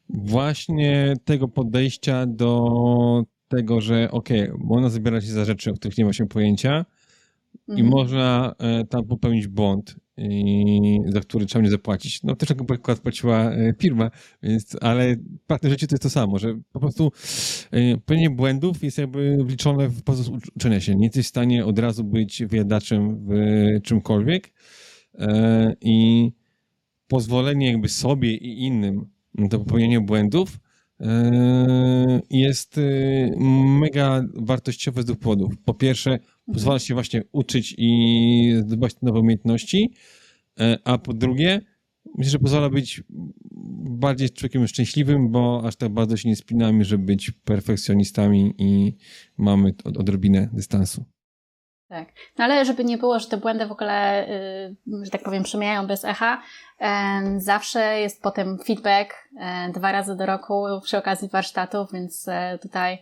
Właśnie 0.08 1.14
tego 1.24 1.48
podejścia 1.48 2.26
do 2.26 2.70
tego, 3.48 3.80
że 3.80 4.10
okej, 4.10 4.50
okay, 4.50 4.64
można 4.64 4.88
zabierać 4.88 5.24
się 5.24 5.30
za 5.30 5.44
rzeczy, 5.44 5.70
o 5.70 5.74
których 5.74 5.98
nie 5.98 6.04
ma 6.04 6.12
się 6.12 6.26
pojęcia 6.26 6.84
i 7.68 7.70
mhm. 7.70 7.88
można 7.88 8.54
e, 8.58 8.84
tam 8.84 9.04
popełnić 9.04 9.46
błąd 9.46 9.96
i 10.18 11.00
za 11.06 11.20
który 11.20 11.46
trzeba 11.46 11.62
mnie 11.62 11.70
zapłacić. 11.70 12.22
No 12.22 12.36
też 12.36 12.48
przykład 12.68 13.00
płaciła 13.00 13.50
e, 13.50 13.74
firma, 13.78 14.10
więc, 14.42 14.76
ale 14.80 15.16
w 15.16 15.46
praktyce 15.46 15.70
życiu 15.70 15.86
to 15.86 15.94
jest 15.94 16.02
to 16.02 16.10
samo, 16.10 16.38
że 16.38 16.58
po 16.72 16.80
prostu 16.80 17.12
e, 17.70 17.96
pełnienie 17.96 18.30
błędów 18.30 18.82
jest 18.82 18.98
jakby 18.98 19.36
wliczone 19.44 19.88
w 19.88 20.02
proces 20.02 20.30
uczenia 20.56 20.80
się. 20.80 20.94
Nie 20.96 21.06
jesteś 21.06 21.26
w 21.26 21.28
stanie 21.28 21.66
od 21.66 21.78
razu 21.78 22.04
być 22.04 22.44
wyjadaczem 22.44 23.26
w 23.26 23.32
czymkolwiek 23.82 24.52
e, 25.14 25.74
i 25.80 26.30
pozwolenie 27.08 27.66
jakby 27.66 27.88
sobie 27.88 28.34
i 28.34 28.64
innym 28.66 29.06
na 29.34 29.48
to 29.48 29.58
popełnienie 29.58 30.00
błędów 30.00 30.58
jest 32.30 32.80
mega 33.80 34.22
wartościowe 34.34 35.02
z 35.02 35.04
dwóch 35.04 35.18
powodów. 35.18 35.52
Po 35.64 35.74
pierwsze, 35.74 36.18
pozwala 36.52 36.78
się 36.78 36.94
właśnie 36.94 37.22
uczyć 37.32 37.74
i 37.78 38.54
zdobywać 38.58 38.94
nowe 39.02 39.20
umiejętności, 39.20 39.92
e, 40.60 40.78
a 40.84 40.98
po 40.98 41.12
drugie, 41.12 41.60
myślę, 42.18 42.30
że 42.30 42.38
pozwala 42.38 42.70
być 42.70 43.02
bardziej 43.90 44.30
człowiekiem 44.30 44.68
szczęśliwym, 44.68 45.30
bo 45.30 45.62
aż 45.64 45.76
tak 45.76 45.92
bardzo 45.92 46.16
się 46.16 46.28
nie 46.28 46.36
spinamy, 46.36 46.84
żeby 46.84 47.04
być 47.04 47.30
perfekcjonistami 47.30 48.54
i 48.58 48.96
mamy 49.38 49.72
od, 49.84 49.96
odrobinę 49.96 50.48
dystansu. 50.52 51.04
Tak. 51.88 52.08
No 52.38 52.44
ale 52.44 52.64
żeby 52.64 52.84
nie 52.84 52.98
było, 52.98 53.18
że 53.18 53.26
te 53.26 53.36
błędy 53.36 53.66
w 53.66 53.72
ogóle, 53.72 54.26
yy, 54.86 55.04
że 55.04 55.10
tak 55.10 55.22
powiem, 55.22 55.42
przemijają 55.42 55.86
bez 55.86 56.04
echa, 56.04 56.42
yy, 56.80 57.40
zawsze 57.40 58.00
jest 58.00 58.22
potem 58.22 58.58
feedback 58.66 59.14
yy, 59.32 59.72
dwa 59.72 59.92
razy 59.92 60.16
do 60.16 60.26
roku 60.26 60.66
przy 60.84 60.98
okazji 60.98 61.28
warsztatów, 61.28 61.92
więc 61.92 62.26
tutaj 62.62 62.98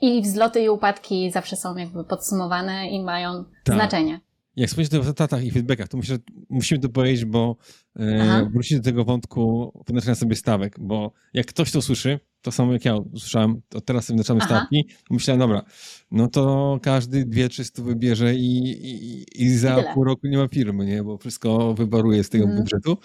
i 0.00 0.22
wzloty 0.22 0.60
i 0.60 0.68
upadki 0.68 1.30
zawsze 1.30 1.56
są 1.56 1.76
jakby 1.76 2.04
podsumowane 2.04 2.90
i 2.90 3.04
mają 3.04 3.44
tak. 3.64 3.76
znaczenie. 3.76 4.20
Jak 4.56 4.68
wspomnieć 4.68 4.88
o 4.88 4.90
tych 4.90 5.00
rezultatach 5.00 5.44
i 5.44 5.50
feedbackach, 5.50 5.88
to 5.88 5.96
myślę, 5.96 6.14
że 6.14 6.22
musimy 6.50 6.80
to 6.80 6.88
powiedzieć, 6.88 7.24
bo 7.24 7.56
e, 7.96 8.48
wrócić 8.52 8.78
do 8.78 8.84
tego 8.84 9.04
wątku 9.04 9.72
wyznaczenia 9.86 10.14
sobie 10.14 10.36
stawek, 10.36 10.76
bo 10.80 11.12
jak 11.32 11.46
ktoś 11.46 11.72
to 11.72 11.82
słyszy, 11.82 12.20
to 12.42 12.52
samo 12.52 12.72
jak 12.72 12.84
ja 12.84 12.96
usłyszałem, 12.96 13.62
to 13.68 13.80
teraz 13.80 14.04
sobie 14.04 14.18
wyznaczamy 14.18 14.40
stawki, 14.40 14.84
myślałem, 15.10 15.40
dobra, 15.40 15.62
no 16.10 16.28
to 16.28 16.78
każdy 16.82 17.26
dwie, 17.26 17.48
trzy 17.48 17.62
wybierze 17.78 18.34
i, 18.34 18.58
i, 18.68 19.24
i 19.42 19.50
za 19.50 19.76
Tyle. 19.76 19.94
pół 19.94 20.04
roku 20.04 20.26
nie 20.26 20.38
ma 20.38 20.48
firmy, 20.48 20.86
nie? 20.86 21.02
bo 21.02 21.18
wszystko 21.18 21.74
wybaruje 21.74 22.24
z 22.24 22.28
tego 22.28 22.44
mm. 22.44 22.56
budżetu. 22.56 22.96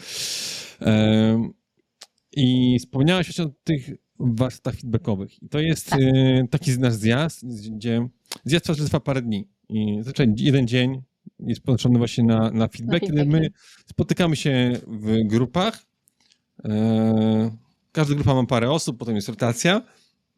E, 0.82 1.50
I 2.36 2.78
wspomniałaś 2.80 3.40
o 3.40 3.50
tych 3.64 3.90
warsztatach 4.20 4.76
feedbackowych. 4.76 5.44
I 5.44 5.50
to 5.50 5.60
jest 5.60 5.90
tak. 5.90 6.00
e, 6.02 6.48
taki 6.50 6.80
nasz 6.80 6.94
zjazd, 6.94 7.46
gdzie 7.76 8.08
zjazd 8.46 8.66
trwa 8.66 9.00
parę 9.00 9.22
dni. 9.22 9.48
I 9.70 9.96
zazwyczaj 9.98 10.34
jeden 10.38 10.68
dzień 10.68 11.02
jest 11.40 11.62
połączony 11.62 11.98
właśnie 11.98 12.24
na, 12.24 12.52
na 12.52 12.68
feedback, 12.68 13.06
kiedy 13.06 13.26
my 13.26 13.48
spotykamy 13.86 14.36
się 14.36 14.80
w 14.88 15.28
grupach. 15.28 15.86
E, 17.96 18.02
każda 18.02 18.16
grupa 18.16 18.34
ma 18.34 18.46
parę 18.46 18.72
osób, 18.72 18.98
potem 18.98 19.16
jest 19.16 19.30
rotacja. 19.30 19.82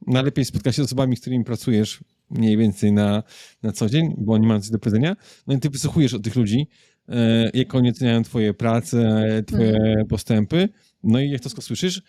Najlepiej 0.07 0.45
spotkać 0.45 0.75
się 0.75 0.81
z 0.83 0.85
osobami, 0.85 1.17
z 1.17 1.21
którymi 1.21 1.43
pracujesz 1.43 2.03
mniej 2.29 2.57
więcej 2.57 2.91
na, 2.91 3.23
na 3.63 3.71
co 3.71 3.89
dzień, 3.89 4.15
bo 4.17 4.33
oni 4.33 4.47
mają 4.47 4.61
coś 4.61 4.69
do 4.69 4.79
powiedzenia. 4.79 5.15
No 5.47 5.53
i 5.53 5.59
ty 5.59 5.69
wysłuchujesz 5.69 6.13
od 6.13 6.23
tych 6.23 6.35
ludzi, 6.35 6.67
e, 7.09 7.49
jak 7.53 7.75
oni 7.75 7.89
oceniają 7.89 8.23
twoje 8.23 8.53
prace, 8.53 9.27
twoje 9.47 9.75
mhm. 9.75 10.07
postępy. 10.07 10.69
No 11.03 11.19
i 11.19 11.29
jak 11.29 11.41
to 11.41 11.49
słyszysz, 11.49 12.01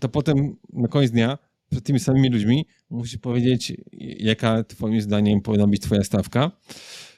to 0.00 0.08
potem 0.08 0.56
na 0.72 0.88
koniec 0.88 1.10
dnia 1.10 1.38
przed 1.70 1.84
tymi 1.84 2.00
samymi 2.00 2.30
ludźmi 2.30 2.66
musisz 2.90 3.18
powiedzieć, 3.18 3.72
jaka 4.18 4.64
twoim 4.64 5.00
zdaniem 5.00 5.40
powinna 5.40 5.66
być 5.66 5.82
twoja 5.82 6.04
stawka. 6.04 6.50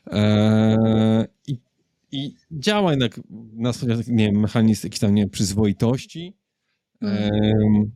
Eee, 0.06 1.24
i, 1.46 1.58
I 2.12 2.34
działa 2.50 2.90
jednak 2.90 3.20
na 3.52 3.72
zasadzie, 3.72 4.12
nie 4.12 4.26
wiem, 4.26 4.40
mechanizm 4.40 4.86
jakiejś 4.86 5.00
tam, 5.00 5.14
nie 5.14 5.28
przyzwoitości, 5.28 6.34
mm. 7.00 7.92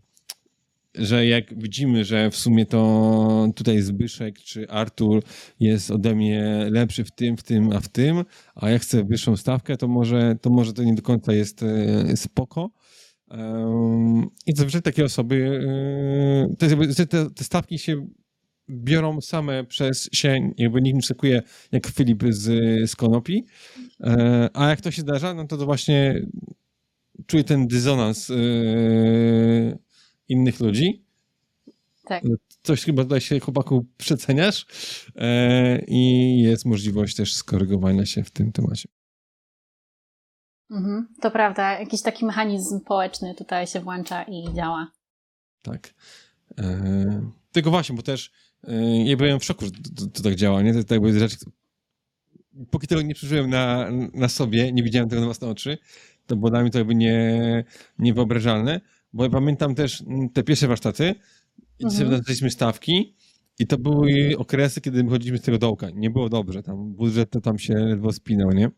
że 0.94 1.26
jak 1.26 1.62
widzimy, 1.62 2.04
że 2.04 2.30
w 2.30 2.36
sumie 2.36 2.66
to 2.66 3.48
tutaj 3.56 3.80
Zbyszek 3.80 4.38
czy 4.38 4.70
Artur 4.70 5.22
jest 5.60 5.90
ode 5.90 6.14
mnie 6.14 6.66
lepszy 6.70 7.04
w 7.04 7.10
tym, 7.10 7.36
w 7.36 7.42
tym, 7.42 7.72
a 7.72 7.80
w 7.80 7.88
tym, 7.88 8.24
a 8.54 8.70
ja 8.70 8.78
chcę 8.78 9.04
wyższą 9.04 9.36
stawkę, 9.36 9.76
to 9.76 9.88
może 9.88 10.36
to, 10.40 10.50
może 10.50 10.72
to 10.72 10.82
nie 10.82 10.94
do 10.94 11.02
końca 11.02 11.32
jest 11.32 11.62
e, 11.62 12.16
spoko. 12.16 12.70
I 14.46 14.52
zazwyczaj 14.56 14.82
takie 14.82 15.04
osoby, 15.04 15.60
te, 16.58 17.06
te, 17.06 17.30
te 17.30 17.44
stawki 17.44 17.78
się 17.78 18.06
biorą 18.70 19.20
same 19.20 19.64
przez 19.64 20.08
się, 20.12 20.52
jakby 20.56 20.82
nikt 20.82 20.96
nie 20.96 21.02
szykuje 21.02 21.42
jak 21.72 21.86
Filip 21.86 22.24
z, 22.28 22.44
z 22.90 22.96
Konopi, 22.96 23.44
e, 24.00 24.48
a 24.54 24.68
jak 24.68 24.80
to 24.80 24.90
się 24.90 25.02
zdarza, 25.02 25.34
no 25.34 25.46
to 25.46 25.56
to 25.56 25.64
właśnie 25.64 26.26
czuję 27.26 27.44
ten 27.44 27.66
dysonans 27.66 28.30
e, 28.30 28.34
innych 30.28 30.60
ludzi. 30.60 31.04
Tak. 32.04 32.22
Coś 32.62 32.84
chyba 32.84 33.02
tutaj 33.02 33.20
się 33.20 33.40
chłopaku 33.40 33.86
przeceniasz 33.96 34.66
e, 35.16 35.84
i 35.86 36.42
jest 36.42 36.64
możliwość 36.64 37.16
też 37.16 37.34
skorygowania 37.34 38.06
się 38.06 38.24
w 38.24 38.30
tym 38.30 38.52
temacie. 38.52 38.88
Mhm, 40.70 41.08
to 41.20 41.30
prawda, 41.30 41.80
jakiś 41.80 42.02
taki 42.02 42.24
mechanizm 42.24 42.80
społeczny 42.80 43.34
tutaj 43.34 43.66
się 43.66 43.80
włącza 43.80 44.22
i 44.22 44.54
działa. 44.54 44.90
Tak. 45.62 45.94
Tylko 47.52 47.70
właśnie, 47.70 47.96
bo 47.96 48.02
też 48.02 48.32
e, 48.64 49.04
ja 49.04 49.16
byłem 49.16 49.40
w 49.40 49.44
szoku, 49.44 49.64
że 49.64 49.70
to, 49.70 49.78
to, 49.96 50.06
to 50.06 50.22
tak 50.22 50.34
działa, 50.34 50.62
nie? 50.62 50.74
To, 50.74 50.84
to 50.84 50.94
jakby 50.94 51.18
rzecz, 51.18 51.36
póki 52.70 52.86
tego 52.86 53.02
nie 53.02 53.14
przeżyłem 53.14 53.50
na, 53.50 53.88
na 54.14 54.28
sobie, 54.28 54.72
nie 54.72 54.82
widziałem 54.82 55.08
tego 55.08 55.20
na 55.20 55.26
własne 55.26 55.48
oczy, 55.48 55.78
to 56.28 56.36
było 56.36 56.50
dla 56.50 56.60
mnie 56.60 56.70
to 56.70 56.78
jakby 56.78 56.94
nie, 56.94 57.64
niewyobrażalne, 57.98 58.80
bo 59.12 59.24
ja 59.24 59.30
pamiętam 59.30 59.74
też 59.74 60.04
te 60.34 60.42
pierwsze 60.42 60.68
warsztaty 60.68 61.14
i 61.78 61.84
mhm. 61.84 62.24
sobie 62.24 62.50
stawki 62.50 63.14
i 63.58 63.66
to 63.66 63.78
były 63.78 64.34
okresy, 64.38 64.80
kiedy 64.80 65.04
chodziliśmy 65.04 65.38
z 65.38 65.42
tego 65.42 65.58
dołka. 65.58 65.90
Nie 65.94 66.10
było 66.10 66.28
dobrze, 66.28 66.62
tam 66.62 66.92
budżet 66.94 67.30
to 67.30 67.40
tam 67.40 67.58
się 67.58 67.74
ledwo 67.74 68.12
spinał, 68.12 68.50
nie? 68.50 68.70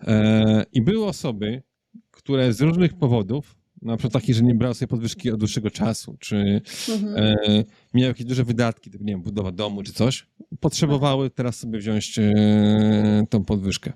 E, 0.00 0.64
I 0.72 0.82
były 0.82 1.06
osoby, 1.06 1.62
które 2.10 2.52
z 2.52 2.60
różnych 2.60 2.94
powodów, 2.94 3.56
na 3.82 3.96
przykład 3.96 4.12
takich, 4.12 4.34
że 4.34 4.42
nie 4.42 4.54
brały 4.54 4.74
sobie 4.74 4.88
podwyżki 4.88 5.30
od 5.30 5.40
dłuższego 5.40 5.70
czasu, 5.70 6.16
czy 6.18 6.62
mhm. 6.88 7.16
e, 7.16 7.64
miały 7.94 8.08
jakieś 8.08 8.26
duże 8.26 8.44
wydatki, 8.44 8.90
typu, 8.90 9.04
nie 9.04 9.12
wiem, 9.12 9.22
budowa 9.22 9.52
domu 9.52 9.82
czy 9.82 9.92
coś, 9.92 10.26
potrzebowały 10.60 11.30
teraz 11.30 11.56
sobie 11.56 11.78
wziąć 11.78 12.18
e, 12.18 13.26
tą 13.30 13.44
podwyżkę. 13.44 13.92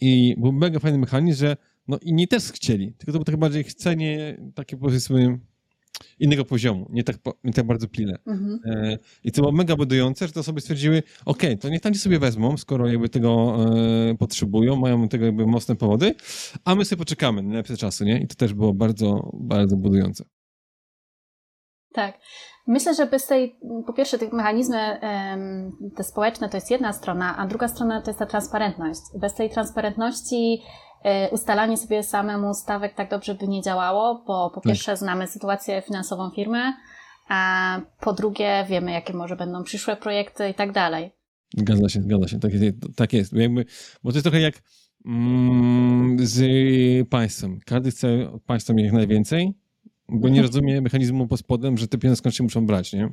I 0.00 0.34
był 0.38 0.52
mega 0.52 0.78
fajny 0.78 0.98
mechanizm, 0.98 1.38
że 1.38 1.56
no 1.88 1.98
inni 2.02 2.28
też 2.28 2.52
chcieli, 2.52 2.92
tylko 2.92 3.12
to 3.12 3.12
było 3.12 3.24
tak 3.24 3.36
bardziej 3.36 3.64
chcenie 3.64 4.36
takie 4.54 4.76
powiedzmy 4.76 5.38
innego 6.18 6.44
poziomu, 6.44 6.86
nie 6.90 7.04
tak, 7.04 7.16
nie 7.44 7.52
tak 7.52 7.66
bardzo 7.66 7.88
pilne. 7.88 8.18
Mhm. 8.26 8.60
E, 8.64 8.98
I 9.24 9.32
to 9.32 9.42
było 9.42 9.52
mega 9.52 9.76
budujące, 9.76 10.26
że 10.26 10.32
te 10.32 10.40
osoby 10.40 10.60
stwierdziły, 10.60 11.02
ok, 11.24 11.42
to 11.60 11.68
niech 11.68 11.80
tam 11.80 11.94
sobie 11.94 12.18
wezmą, 12.18 12.56
skoro 12.56 12.88
jakby 12.88 13.08
tego 13.08 13.56
e, 14.10 14.14
potrzebują, 14.14 14.76
mają 14.76 15.08
tego 15.08 15.24
jakby 15.24 15.46
mocne 15.46 15.76
powody, 15.76 16.14
a 16.64 16.74
my 16.74 16.84
sobie 16.84 16.98
poczekamy 16.98 17.42
na 17.42 17.54
lepsze 17.54 17.76
czasy, 17.76 18.04
nie? 18.04 18.20
I 18.20 18.26
to 18.26 18.34
też 18.34 18.54
było 18.54 18.74
bardzo, 18.74 19.30
bardzo 19.34 19.76
budujące. 19.76 20.24
Tak. 21.92 22.18
Myślę, 22.66 22.94
że 22.94 23.06
bez 23.06 23.26
tej, 23.26 23.58
po 23.86 23.92
pierwsze, 23.92 24.18
tych 24.18 24.32
mechanizmy 24.32 25.00
te 25.96 26.04
społeczne 26.04 26.48
to 26.48 26.56
jest 26.56 26.70
jedna 26.70 26.92
strona, 26.92 27.36
a 27.36 27.46
druga 27.46 27.68
strona 27.68 28.02
to 28.02 28.10
jest 28.10 28.18
ta 28.18 28.26
transparentność. 28.26 29.00
Bez 29.20 29.34
tej 29.34 29.50
transparentności 29.50 30.62
ustalanie 31.30 31.76
sobie 31.76 32.02
samemu 32.02 32.54
stawek 32.54 32.94
tak 32.94 33.10
dobrze 33.10 33.34
by 33.34 33.48
nie 33.48 33.62
działało, 33.62 34.24
bo 34.26 34.50
po 34.54 34.60
pierwsze 34.60 34.96
znamy 34.96 35.26
sytuację 35.26 35.82
finansową 35.82 36.30
firmy, 36.30 36.72
a 37.28 37.80
po 38.00 38.12
drugie 38.12 38.66
wiemy, 38.68 38.92
jakie 38.92 39.12
może 39.12 39.36
będą 39.36 39.64
przyszłe 39.64 39.96
projekty 39.96 40.48
i 40.48 40.54
tak 40.54 40.72
dalej. 40.72 41.10
Zgadza 41.56 41.88
się, 41.88 42.02
zgadza 42.02 42.28
się. 42.28 42.40
Tak, 42.40 42.52
tak 42.96 43.12
jest. 43.12 43.32
Jakby, 43.32 43.64
bo 44.02 44.10
to 44.10 44.16
jest 44.16 44.24
trochę 44.24 44.40
jak 44.40 44.62
mm, 45.06 46.16
z 46.20 47.08
państwem. 47.08 47.58
Każdy 47.66 47.90
chce 47.90 48.30
od 48.32 48.42
państwa 48.42 48.74
mieć 48.74 48.84
jak 48.84 48.94
najwięcej, 48.94 49.54
bo 50.08 50.28
nie 50.28 50.42
rozumie 50.46 50.80
mechanizmu 50.80 51.26
pod 51.26 51.40
spodem, 51.40 51.78
że 51.78 51.88
te 51.88 51.98
pieniądze 51.98 52.18
skąd 52.18 52.34
się 52.34 52.44
muszą 52.44 52.66
brać, 52.66 52.92
nie? 52.92 53.12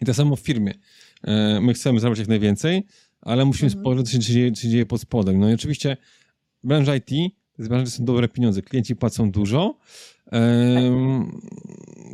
I 0.00 0.04
tak 0.04 0.14
samo 0.14 0.36
w 0.36 0.40
firmie. 0.40 0.74
E, 1.24 1.60
my 1.60 1.74
chcemy 1.74 2.00
zabrać 2.00 2.18
jak 2.18 2.28
najwięcej, 2.28 2.86
ale 3.20 3.44
musimy 3.44 3.66
mhm. 3.66 3.82
spojrzeć, 3.82 4.06
co 4.06 4.12
się 4.12 4.18
dzieje, 4.18 4.52
co 4.52 4.62
się 4.62 4.68
dzieje 4.68 4.86
pod 4.86 5.00
spodem. 5.00 5.40
No 5.40 5.50
i 5.50 5.54
oczywiście 5.54 5.96
branża 6.64 6.96
IT 6.96 7.10
to 7.56 7.74
jest 7.74 7.96
są 7.96 8.04
dobre 8.04 8.28
pieniądze. 8.28 8.62
Klienci 8.62 8.96
płacą 8.96 9.30
dużo, 9.30 9.78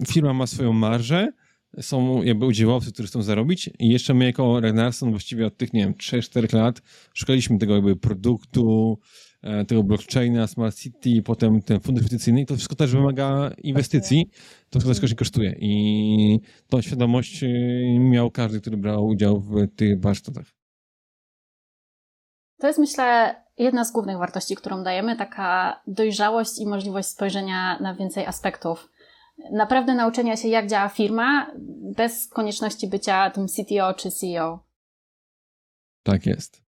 firma 0.09 0.33
ma 0.35 0.47
swoją 0.47 0.73
marżę, 0.73 1.33
są 1.81 2.23
jakby 2.23 2.47
udziałowcy, 2.47 2.93
którzy 2.93 3.09
chcą 3.09 3.23
zarobić. 3.23 3.71
I 3.79 3.89
jeszcze 3.89 4.15
my 4.15 4.25
jako 4.25 4.61
Renarson 4.61 5.11
właściwie 5.11 5.47
od 5.47 5.57
tych, 5.57 5.73
nie 5.73 5.81
wiem, 5.81 5.95
3-4 5.95 6.55
lat 6.55 6.83
szukaliśmy 7.15 7.59
tego 7.59 7.75
jakby 7.75 7.97
produktu, 7.97 8.99
e, 9.43 9.65
tego 9.65 9.83
blockchaina, 9.83 10.47
Smart 10.47 10.77
City, 10.77 11.23
potem 11.23 11.63
ten 11.63 11.81
fundusz 11.81 12.03
inwestycyjny 12.03 12.41
i 12.41 12.47
to 12.47 12.55
wszystko 12.55 12.75
też 12.75 12.91
wymaga 12.93 13.51
inwestycji, 13.63 14.31
to 14.71 14.81
wszystko 14.81 15.07
też 15.07 15.15
kosztuje. 15.15 15.57
I 15.61 16.41
tą 16.69 16.83
świadomość 16.83 17.43
e, 17.43 17.49
miał 17.99 18.31
każdy, 18.31 18.61
który 18.61 18.77
brał 18.77 19.07
udział 19.07 19.41
w 19.41 19.69
tych 19.77 20.01
warsztatach. 20.01 20.47
To 22.59 22.67
jest 22.67 22.79
myślę 22.79 23.35
jedna 23.59 23.85
z 23.85 23.93
głównych 23.93 24.19
wartości, 24.19 24.57
którą 24.57 24.83
dajemy, 24.83 25.17
taka 25.17 25.81
dojrzałość 25.87 26.59
i 26.59 26.67
możliwość 26.67 27.09
spojrzenia 27.09 27.79
na 27.81 27.95
więcej 27.95 28.27
aspektów. 28.27 28.89
Naprawdę 29.53 29.95
nauczenia 29.95 30.37
się, 30.37 30.49
jak 30.49 30.67
działa 30.67 30.89
firma, 30.89 31.51
bez 31.97 32.29
konieczności 32.29 32.89
bycia 32.89 33.31
tym 33.31 33.47
CTO 33.47 33.95
czy 33.95 34.11
CEO. 34.11 34.65
Tak 36.03 36.27
jest. 36.27 36.63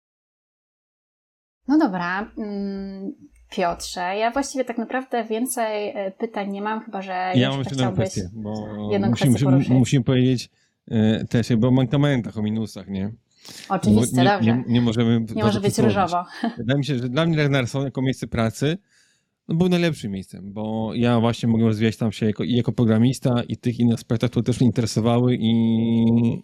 No 1.68 1.78
dobra. 1.78 2.30
Mm, 2.38 3.12
Piotrze, 3.50 4.16
ja 4.16 4.30
właściwie 4.30 4.64
tak 4.64 4.78
naprawdę 4.78 5.24
więcej 5.24 5.88
e, 5.88 6.10
pytań 6.10 6.50
nie 6.50 6.62
mam, 6.62 6.80
chyba 6.80 7.02
że 7.02 7.32
ja 7.34 7.50
mam 7.50 7.58
jeszcze 7.58 7.74
jedną 7.74 7.92
kwestię, 7.92 8.30
bo 8.32 8.68
musimy, 9.08 9.30
musimy, 9.30 9.78
musimy 9.78 10.04
powiedzieć 10.04 10.50
e, 10.90 11.24
też 11.24 11.56
bo 11.56 11.70
mankamentach, 11.70 12.38
o 12.38 12.42
minusach, 12.42 12.88
nie? 12.88 13.12
Oczywiście, 13.68 14.16
nie, 14.16 14.24
dobrze. 14.24 14.56
Nie, 14.56 14.64
nie 14.66 14.80
możemy... 14.80 15.26
Nie 15.34 15.44
może 15.44 15.60
być 15.60 15.78
różowo. 15.78 16.24
Wydaje 16.58 16.78
mi 16.78 16.84
się, 16.84 16.98
że 16.98 17.08
dla 17.08 17.26
mnie 17.26 17.36
Ragnarsson 17.36 17.84
jako 17.84 18.02
miejsce 18.02 18.26
pracy 18.26 18.78
no, 19.48 19.54
był 19.56 19.68
najlepszym 19.68 20.12
miejscem, 20.12 20.52
bo 20.52 20.90
ja 20.94 21.20
właśnie 21.20 21.48
mogłem 21.48 21.68
rozwijać 21.68 21.96
tam 21.96 22.12
się 22.12 22.26
jako, 22.26 22.44
i 22.44 22.52
jako 22.52 22.72
programista 22.72 23.42
i 23.48 23.56
tych 23.56 23.80
innych 23.80 23.94
aspektach, 23.94 24.30
które 24.30 24.42
też 24.42 24.60
mnie 24.60 24.66
interesowały 24.66 25.34
i, 25.34 25.50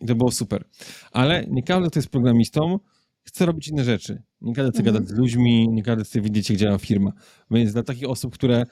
i 0.00 0.06
to 0.06 0.14
było 0.14 0.30
super. 0.30 0.64
Ale 1.12 1.46
nie 1.50 1.62
każdy, 1.62 1.90
kto 1.90 1.98
jest 1.98 2.10
programistą, 2.10 2.78
chce 3.26 3.46
robić 3.46 3.68
inne 3.68 3.84
rzeczy. 3.84 4.22
Nie 4.40 4.54
każdy 4.54 4.70
chce 4.72 4.78
Mhm. 4.80 4.94
gadać 4.94 5.08
z 5.08 5.18
ludźmi, 5.18 5.68
nie 5.68 5.82
każdy 5.82 6.04
chce 6.04 6.20
widzieć, 6.20 6.50
jak 6.50 6.58
działa 6.58 6.78
firma. 6.78 7.12
Więc 7.50 7.72
dla 7.72 7.82
takich 7.82 8.08
osób, 8.08 8.34
które 8.34 8.64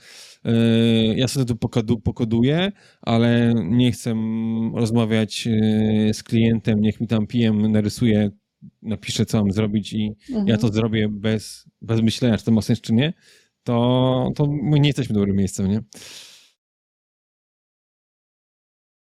e, 0.44 0.52
ja 1.16 1.28
sobie 1.28 1.46
tu 1.46 1.56
pokodu, 1.56 2.00
pokoduję, 2.00 2.72
ale 3.02 3.54
nie 3.64 3.92
chcę 3.92 4.14
rozmawiać 4.74 5.46
e, 5.46 6.14
z 6.14 6.22
klientem, 6.22 6.80
niech 6.80 7.00
mi 7.00 7.06
tam 7.06 7.26
PM 7.26 7.72
narysuje, 7.72 8.30
napisze, 8.82 9.26
co 9.26 9.38
mam 9.38 9.52
zrobić 9.52 9.92
i 9.92 10.14
Mhm. 10.30 10.48
ja 10.48 10.56
to 10.56 10.68
zrobię 10.68 11.08
bez, 11.10 11.64
bez 11.82 12.00
myślenia, 12.00 12.38
czy 12.38 12.44
to 12.44 12.52
ma 12.52 12.62
sens, 12.62 12.80
czy 12.80 12.92
nie, 12.92 13.12
to, 13.62 14.30
to 14.36 14.46
my 14.46 14.80
nie 14.80 14.88
jesteśmy 14.88 15.14
dobrym 15.14 15.36
miejscem, 15.36 15.68
nie? 15.70 15.80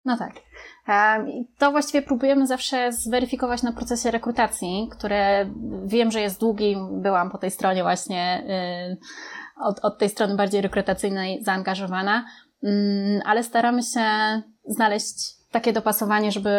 No 0.05 0.17
tak. 0.17 0.48
Em, 0.89 1.29
i 1.29 1.47
To 1.57 1.71
właściwie 1.71 2.01
próbujemy 2.01 2.47
zawsze 2.47 2.91
zweryfikować 2.91 3.63
na 3.63 3.71
procesie 3.71 4.11
rekrutacji, 4.11 4.89
które 4.91 5.49
wiem, 5.85 6.11
że 6.11 6.21
jest 6.21 6.39
długi. 6.39 6.75
Byłam 6.91 7.31
po 7.31 7.37
tej 7.37 7.51
stronie 7.51 7.83
właśnie, 7.83 8.43
y, 8.93 8.97
od, 9.63 9.79
od 9.79 9.99
tej 9.99 10.09
strony 10.09 10.35
bardziej 10.35 10.61
rekrutacyjnej 10.61 11.43
zaangażowana, 11.43 12.25
Mm, 12.63 13.21
ale 13.25 13.43
staramy 13.43 13.83
się 13.83 14.01
znaleźć 14.65 15.15
takie 15.51 15.73
dopasowanie, 15.73 16.31
żeby 16.31 16.51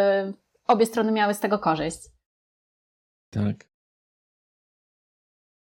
obie 0.66 0.86
strony 0.86 1.12
miały 1.12 1.34
z 1.34 1.40
tego 1.40 1.58
korzyść. 1.58 1.98
Tak. 3.30 3.56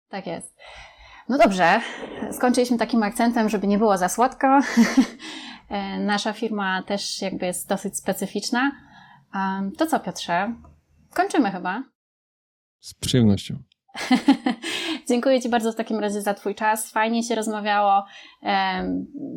Tak 0.09 0.27
jest. 0.27 0.57
No 1.29 1.39
dobrze, 1.39 1.81
skończyliśmy 2.33 2.79
takim 2.79 3.03
akcentem, 3.03 3.49
żeby 3.49 3.67
nie 3.67 3.79
było 3.79 3.99
za 3.99 4.09
słodko. 4.09 4.47
E, 5.69 5.99
Nasza 5.99 6.33
firma 6.33 6.83
też 6.83 7.23
jakby 7.23 7.47
jest 7.47 7.69
dosyć 7.69 7.97
specyficzna. 7.97 8.73
To 9.79 9.87
co, 9.87 10.01
Piotrze? 10.01 10.55
Kończymy 11.11 11.51
chyba. 11.51 11.83
Z 12.81 12.95
przyjemnością. 12.95 13.63
Dziękuję 15.09 15.41
Ci 15.41 15.49
bardzo 15.49 15.73
w 15.73 15.77
takim 15.77 15.99
razie 15.99 16.21
za 16.23 16.35
Twój 16.35 16.55
czas. 16.55 16.91
Fajnie 16.91 17.23
się 17.23 17.35
rozmawiało. 17.35 18.05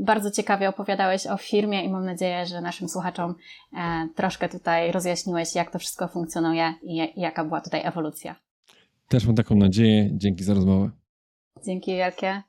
Bardzo 0.06 0.32
ciekawie 0.32 0.70
opowiadałeś 0.70 1.28
o 1.28 1.38
firmie 1.38 1.84
i 1.84 1.90
mam 1.90 2.06
nadzieję, 2.06 2.46
że 2.46 2.62
naszym 2.62 2.90
słuchaczom 2.90 3.36
e, 3.74 4.08
troszkę 4.16 4.50
tutaj 4.50 4.92
rozjaśniłeś, 4.92 5.56
jak 5.56 5.72
to 5.72 5.80
wszystko 5.80 6.08
funkcjonuje 6.08 6.74
i 6.84 7.22
jaka 7.22 7.46
była 7.46 7.62
tutaj 7.62 7.82
ewolucja. 7.86 8.36
Też 9.08 9.26
mam 9.26 9.36
taką 9.36 9.56
nadzieję. 9.56 10.10
Dzięki 10.14 10.44
za 10.44 10.54
rozmowę. 10.54 10.90
Dzięki 11.66 11.92
wielkie. 11.96 12.44